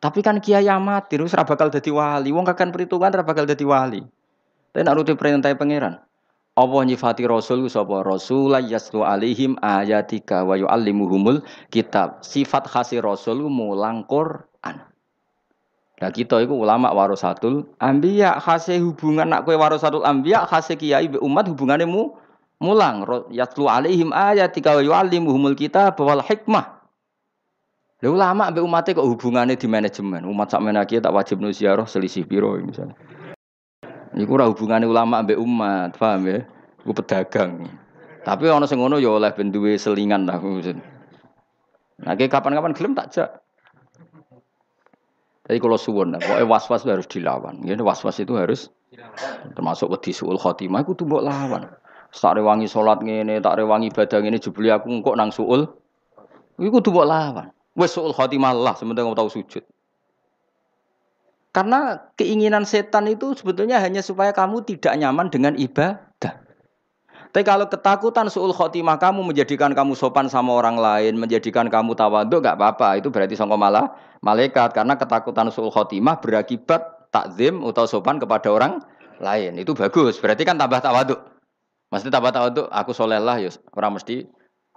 Tapi 0.00 0.24
kan 0.24 0.40
kiai 0.40 0.68
amatir 0.68 1.20
wis 1.20 1.36
bakal 1.36 1.68
dadi 1.68 1.92
wali. 1.92 2.32
Wong 2.32 2.44
kakan 2.44 2.72
perhitungan 2.72 3.12
ora 3.12 3.24
bakal 3.24 3.44
dadi 3.44 3.64
wali. 3.64 4.00
Tapi 4.72 4.80
nak 4.84 4.94
nuruti 4.96 5.16
perintah 5.16 5.52
pangeran. 5.56 6.00
Allah 6.60 6.82
nyifati 6.82 7.24
Rasul 7.24 7.70
sapa 7.72 8.04
Rasul 8.04 8.52
yaslu 8.68 9.06
alaihim 9.06 9.56
ayatika 9.64 10.44
wa 10.44 10.58
yuallimuhumul 10.60 11.40
kitab. 11.72 12.20
Sifat 12.20 12.68
khasi 12.68 13.00
Rasul 13.00 13.48
mulang 13.48 14.04
Quran. 14.04 14.89
Nah 16.00 16.08
kita 16.08 16.40
itu 16.40 16.56
ulama 16.56 16.88
warasatul 16.96 17.68
ambiya 17.76 18.40
khase 18.40 18.80
hubungan 18.80 19.28
nak 19.28 19.44
kue 19.44 19.52
warasatul 19.52 20.00
ambiya 20.00 20.48
khase 20.48 20.80
kiai 20.80 21.12
be 21.12 21.20
umat 21.20 21.44
hubungannya 21.44 21.84
mu 21.84 22.16
mulang 22.56 23.04
yatlu 23.28 23.68
alaihim 23.68 24.08
ayatika 24.08 24.80
wa 24.80 24.82
yuallimuhumul 24.84 25.52
kitab 25.52 26.00
wal 26.00 26.24
hikmah. 26.24 26.80
Lha 28.00 28.08
ulama 28.08 28.48
be 28.48 28.64
umatnya 28.64 28.96
kok 28.96 29.04
hubungannya 29.04 29.60
di 29.60 29.68
manajemen. 29.68 30.24
Umat 30.24 30.48
sak 30.48 30.64
menaki 30.64 30.96
tak 31.04 31.12
wajib 31.12 31.36
nusiaroh 31.44 31.84
selisih 31.84 32.24
biro 32.24 32.56
misalnya. 32.56 32.96
Iku 34.16 34.40
ora 34.40 34.48
hubungannya 34.48 34.88
ulama 34.88 35.20
be 35.20 35.36
umat, 35.36 36.00
paham 36.00 36.24
ya? 36.24 36.40
Iku 36.80 36.96
pedagang. 36.96 37.68
Tapi 38.24 38.48
ono 38.48 38.64
sing 38.64 38.80
ngono 38.80 38.96
ya 38.96 39.20
oleh 39.20 39.32
ben 39.36 39.52
selingan 39.52 40.24
lah. 40.24 40.40
Nah, 42.00 42.16
kapan-kapan 42.16 42.72
gelem 42.72 42.96
tak 42.96 43.12
jak. 43.12 43.28
Jadi 45.50 45.58
kalau 45.58 45.74
suwon, 45.74 46.14
pokoknya 46.14 46.46
was-was 46.46 46.86
harus 46.86 47.10
dilawan. 47.10 47.58
Ya, 47.66 47.74
was-was 47.82 48.22
itu 48.22 48.38
harus 48.38 48.70
termasuk 49.58 49.90
wedi 49.90 50.14
suul 50.14 50.38
khotimah 50.38 50.86
itu 50.86 50.94
tuh 50.94 51.10
lawan. 51.10 51.66
Tak 52.14 52.38
rewangi 52.38 52.70
sholat 52.70 53.02
ngene, 53.02 53.42
tak 53.42 53.58
rewangi 53.58 53.90
ibadah 53.90 54.22
ngene 54.22 54.38
jebuli 54.38 54.70
aku 54.70 55.02
kok 55.02 55.18
nang 55.18 55.34
suul. 55.34 55.66
Iku 56.54 56.78
tuh 56.78 57.02
lawan. 57.02 57.50
Wes 57.74 57.90
suul 57.90 58.14
khotimah 58.14 58.54
lah 58.54 58.78
sementara 58.78 59.10
kamu 59.10 59.18
tahu 59.18 59.30
sujud. 59.42 59.66
Karena 61.50 61.98
keinginan 62.14 62.62
setan 62.62 63.10
itu 63.10 63.34
sebetulnya 63.34 63.82
hanya 63.82 64.06
supaya 64.06 64.30
kamu 64.30 64.62
tidak 64.62 64.94
nyaman 64.94 65.34
dengan 65.34 65.58
ibadah. 65.58 66.09
Tapi 67.30 67.46
kalau 67.46 67.70
ketakutan 67.70 68.26
suul 68.26 68.50
khotimah 68.50 68.98
kamu 68.98 69.22
menjadikan 69.22 69.70
kamu 69.70 69.94
sopan 69.94 70.26
sama 70.26 70.50
orang 70.58 70.74
lain, 70.74 71.14
menjadikan 71.14 71.70
kamu 71.70 71.94
tawaduk, 71.94 72.42
gak 72.42 72.58
apa-apa. 72.58 72.98
Itu 72.98 73.14
berarti 73.14 73.38
sangka 73.38 73.54
malah 73.54 73.94
malaikat. 74.18 74.74
Karena 74.74 74.98
ketakutan 74.98 75.46
suul 75.54 75.70
khotimah 75.70 76.18
berakibat 76.18 77.10
takzim 77.14 77.62
atau 77.62 77.86
sopan 77.86 78.18
kepada 78.18 78.50
orang 78.50 78.82
lain. 79.22 79.54
Itu 79.62 79.78
bagus. 79.78 80.18
Berarti 80.18 80.42
kan 80.42 80.58
tambah 80.58 80.82
tawaduk. 80.82 81.22
Mesti 81.94 82.10
tambah 82.10 82.34
tawaduk, 82.34 82.66
aku 82.66 82.90
soleh 82.94 83.18
lah, 83.22 83.38
ya 83.38 83.50
orang 83.78 83.98
mesti 83.98 84.26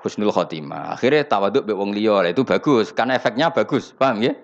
husnul 0.01 0.29
khotimah. 0.29 0.93
Akhirnya 0.93 1.25
tawaduk 1.25 1.65
be 1.65 1.73
wong 1.73 1.89
liya. 1.89 2.21
Itu 2.29 2.45
bagus. 2.45 2.93
Karena 2.93 3.17
efeknya 3.17 3.49
bagus. 3.49 3.97
Paham 3.97 4.21
ya? 4.21 4.37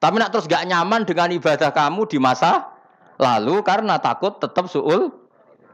Tapi 0.00 0.18
nak 0.18 0.34
terus 0.34 0.48
gak 0.48 0.66
nyaman 0.66 1.04
dengan 1.04 1.30
ibadah 1.30 1.70
kamu 1.70 2.10
di 2.10 2.18
masa 2.18 2.74
lalu 3.22 3.62
karena 3.62 4.02
takut 4.02 4.40
tetap 4.42 4.66
suul 4.66 5.21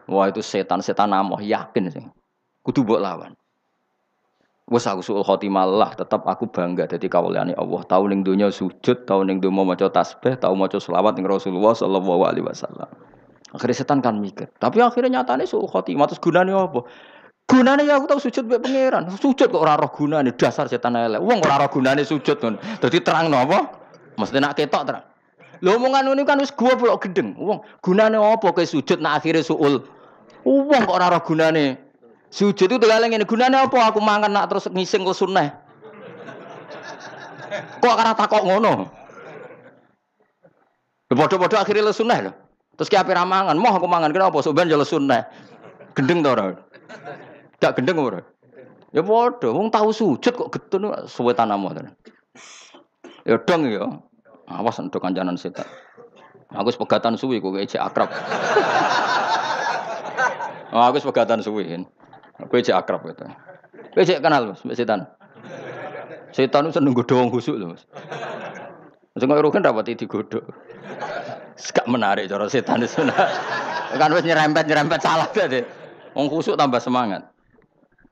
Wah 0.09 0.27
itu 0.33 0.40
setan-setan 0.40 1.12
namoh 1.12 1.38
yakin 1.38 1.92
sih. 1.92 2.05
Kudu 2.64 2.81
mbok 2.83 3.01
lawan. 3.05 3.33
Wes 4.68 4.85
aku 4.85 5.01
suul 5.01 5.25
khotimah 5.25 5.64
lah, 5.64 5.97
tetap 5.97 6.29
aku 6.29 6.44
bangga 6.44 6.85
dadi 6.85 7.09
kawulane 7.09 7.57
Allah. 7.57 7.81
Tahu 7.88 8.12
ning 8.12 8.21
donya 8.21 8.53
sujud, 8.53 9.09
tahu 9.09 9.25
ning 9.25 9.40
donya 9.40 9.64
maca 9.64 9.88
tasbih, 9.88 10.37
tahu 10.37 10.53
maca 10.53 10.77
selawat 10.77 11.16
ning 11.16 11.25
Rasulullah 11.25 11.73
sallallahu 11.73 12.21
alaihi 12.29 12.44
wasallam. 12.44 12.88
Akhirnya 13.57 13.77
setan 13.81 14.05
kan 14.05 14.21
mikir. 14.21 14.53
Tapi 14.61 14.85
akhirnya 14.85 15.21
nyatane 15.21 15.49
suul 15.49 15.64
khotimah 15.64 16.05
terus 16.05 16.21
gunane 16.21 16.53
apa? 16.53 16.85
Gunane 17.49 17.88
ya 17.88 17.97
aku 17.97 18.12
tahu 18.12 18.21
sujud 18.21 18.44
mbek 18.44 18.61
pangeran. 18.61 19.09
Sujud 19.16 19.49
kok 19.49 19.57
ora 19.57 19.81
roh 19.81 19.88
gunane 19.88 20.37
dasar 20.37 20.68
setan 20.68 21.01
elek. 21.01 21.25
Wong 21.25 21.40
ora 21.40 21.64
roh 21.64 21.73
gunane 21.73 22.05
sujud 22.05 22.37
kan. 22.37 22.61
Dadi 22.61 23.01
terang 23.01 23.33
apa? 23.33 23.73
Mesti 24.21 24.37
nak 24.37 24.53
ketok 24.53 24.85
terang. 24.85 25.05
Lho 25.64 25.81
omongan 25.81 26.12
ini 26.12 26.29
kan 26.29 26.37
wis 26.44 26.53
gua 26.53 26.77
blok 26.77 27.09
gedeng. 27.09 27.33
Wong 27.40 27.64
gunane 27.81 28.21
apa 28.21 28.53
ke 28.53 28.68
sujud 28.68 29.01
nak 29.01 29.25
akhirnya 29.25 29.40
suul 29.40 29.81
Wong 30.48 30.82
kok 30.88 30.96
ora 30.96 31.20
gunane. 31.20 31.76
Sujud 32.32 32.68
itu 32.68 32.76
tegaleng 32.80 33.12
ngene, 33.12 33.24
gunane 33.28 33.56
apa 33.56 33.88
aku 33.88 34.00
mangan 34.00 34.32
nak 34.32 34.48
terus 34.48 34.68
ngising 34.68 35.04
kok 35.04 35.16
sunah. 35.16 35.48
Kok 37.80 37.96
ora 37.96 38.12
takok 38.16 38.44
ngono? 38.44 38.88
Padha-padha 41.08 41.64
akhirnya 41.64 41.88
le 41.88 41.92
sunah 41.92 42.18
lho. 42.20 42.32
Terus 42.76 42.92
ape 42.94 43.11
ra 43.16 43.24
mangan, 43.24 43.56
moh 43.56 43.72
aku 43.72 43.88
mangan 43.88 44.12
kenapa 44.12 44.40
ben 44.52 44.68
yo 44.68 44.80
sunah. 44.84 45.24
Gendeng 45.96 46.20
to 46.20 46.28
ora? 46.32 46.52
Gak 47.61 47.80
gendeng 47.80 47.96
ora? 47.96 48.20
Ya 48.92 49.04
padha, 49.04 49.52
wong 49.52 49.68
tahu 49.68 49.92
sujud 49.92 50.32
kok 50.32 50.48
getun 50.52 50.88
suwe 51.08 51.32
tanammu 51.37 51.76
to. 51.76 51.80
Ya 53.24 53.37
dong 53.40 53.68
ya. 53.68 53.84
Awas 54.48 54.80
entuk 54.80 55.04
kancanan 55.04 55.37
setan. 55.37 55.68
Aku 56.56 56.72
sepegatan 56.72 57.16
suwi 57.16 57.40
kok 57.40 57.56
kayak 57.56 57.76
akrab. 57.76 58.08
Oh, 60.68 60.85
aku 60.85 61.00
sepegatan 61.00 61.40
suwi. 61.40 61.81
Aku 62.38 62.61
cek 62.61 62.76
akrab 62.76 63.02
gitu. 63.09 63.24
Kowe 63.96 64.04
cek 64.04 64.20
kenal 64.20 64.52
Mas, 64.52 64.61
setan. 64.76 65.09
Setan 66.31 66.68
itu 66.68 66.76
seneng 66.76 66.92
godho 66.92 67.16
wong 67.16 67.33
khusuk 67.33 67.57
lho, 67.57 67.72
Mas. 67.72 67.83
Sing 69.16 69.26
kok 69.26 69.50
kan 69.50 69.64
dapat 69.64 69.96
digodhog. 69.96 70.44
Gak 71.59 71.90
menarik 71.90 72.31
cara 72.31 72.46
setan 72.46 72.85
itu. 72.85 73.02
Kan 73.96 74.12
wis 74.14 74.22
nyerempet-nyerempet 74.22 75.00
salah 75.02 75.26
deh. 75.33 75.64
Wong 76.14 76.28
khusuk 76.28 76.54
tambah 76.54 76.78
semangat. 76.78 77.26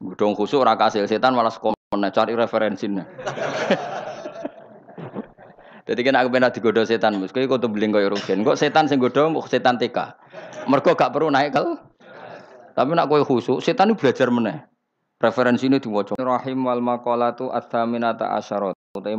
Godho 0.00 0.34
khusuk 0.34 0.64
ora 0.64 0.74
kasil 0.74 1.04
setan 1.06 1.36
malah 1.36 1.52
sekomen 1.52 2.10
cari 2.10 2.32
referensinya. 2.34 3.04
Jadi 5.86 6.02
kan 6.02 6.18
aku 6.18 6.34
pernah 6.34 6.50
digodoh 6.50 6.82
setan, 6.82 7.14
mus. 7.22 7.30
Kau 7.30 7.62
tuh 7.62 7.70
beli 7.70 7.86
kau 7.94 8.02
rugen. 8.02 8.42
Kok 8.42 8.58
setan 8.58 8.90
sing 8.90 8.98
godoh, 8.98 9.30
setan 9.46 9.78
TK. 9.78 10.18
Mereka 10.66 10.98
gak 10.98 11.14
perlu 11.14 11.30
naik 11.30 11.54
kalau 11.54 11.78
tapi 12.76 12.92
nak 12.92 13.08
kowe 13.08 13.24
khusuk, 13.24 13.64
setan 13.64 13.96
itu 13.96 14.04
belajar 14.04 14.28
meneh. 14.28 14.60
Referensi 15.16 15.64
ini 15.64 15.80
diwaca. 15.80 16.12
Rahim 16.20 16.68
wal 16.68 16.84
maqalatu 16.84 17.48
ats-tsaminata 17.48 18.36
asyarat. 18.36 18.76
Utai 18.92 19.16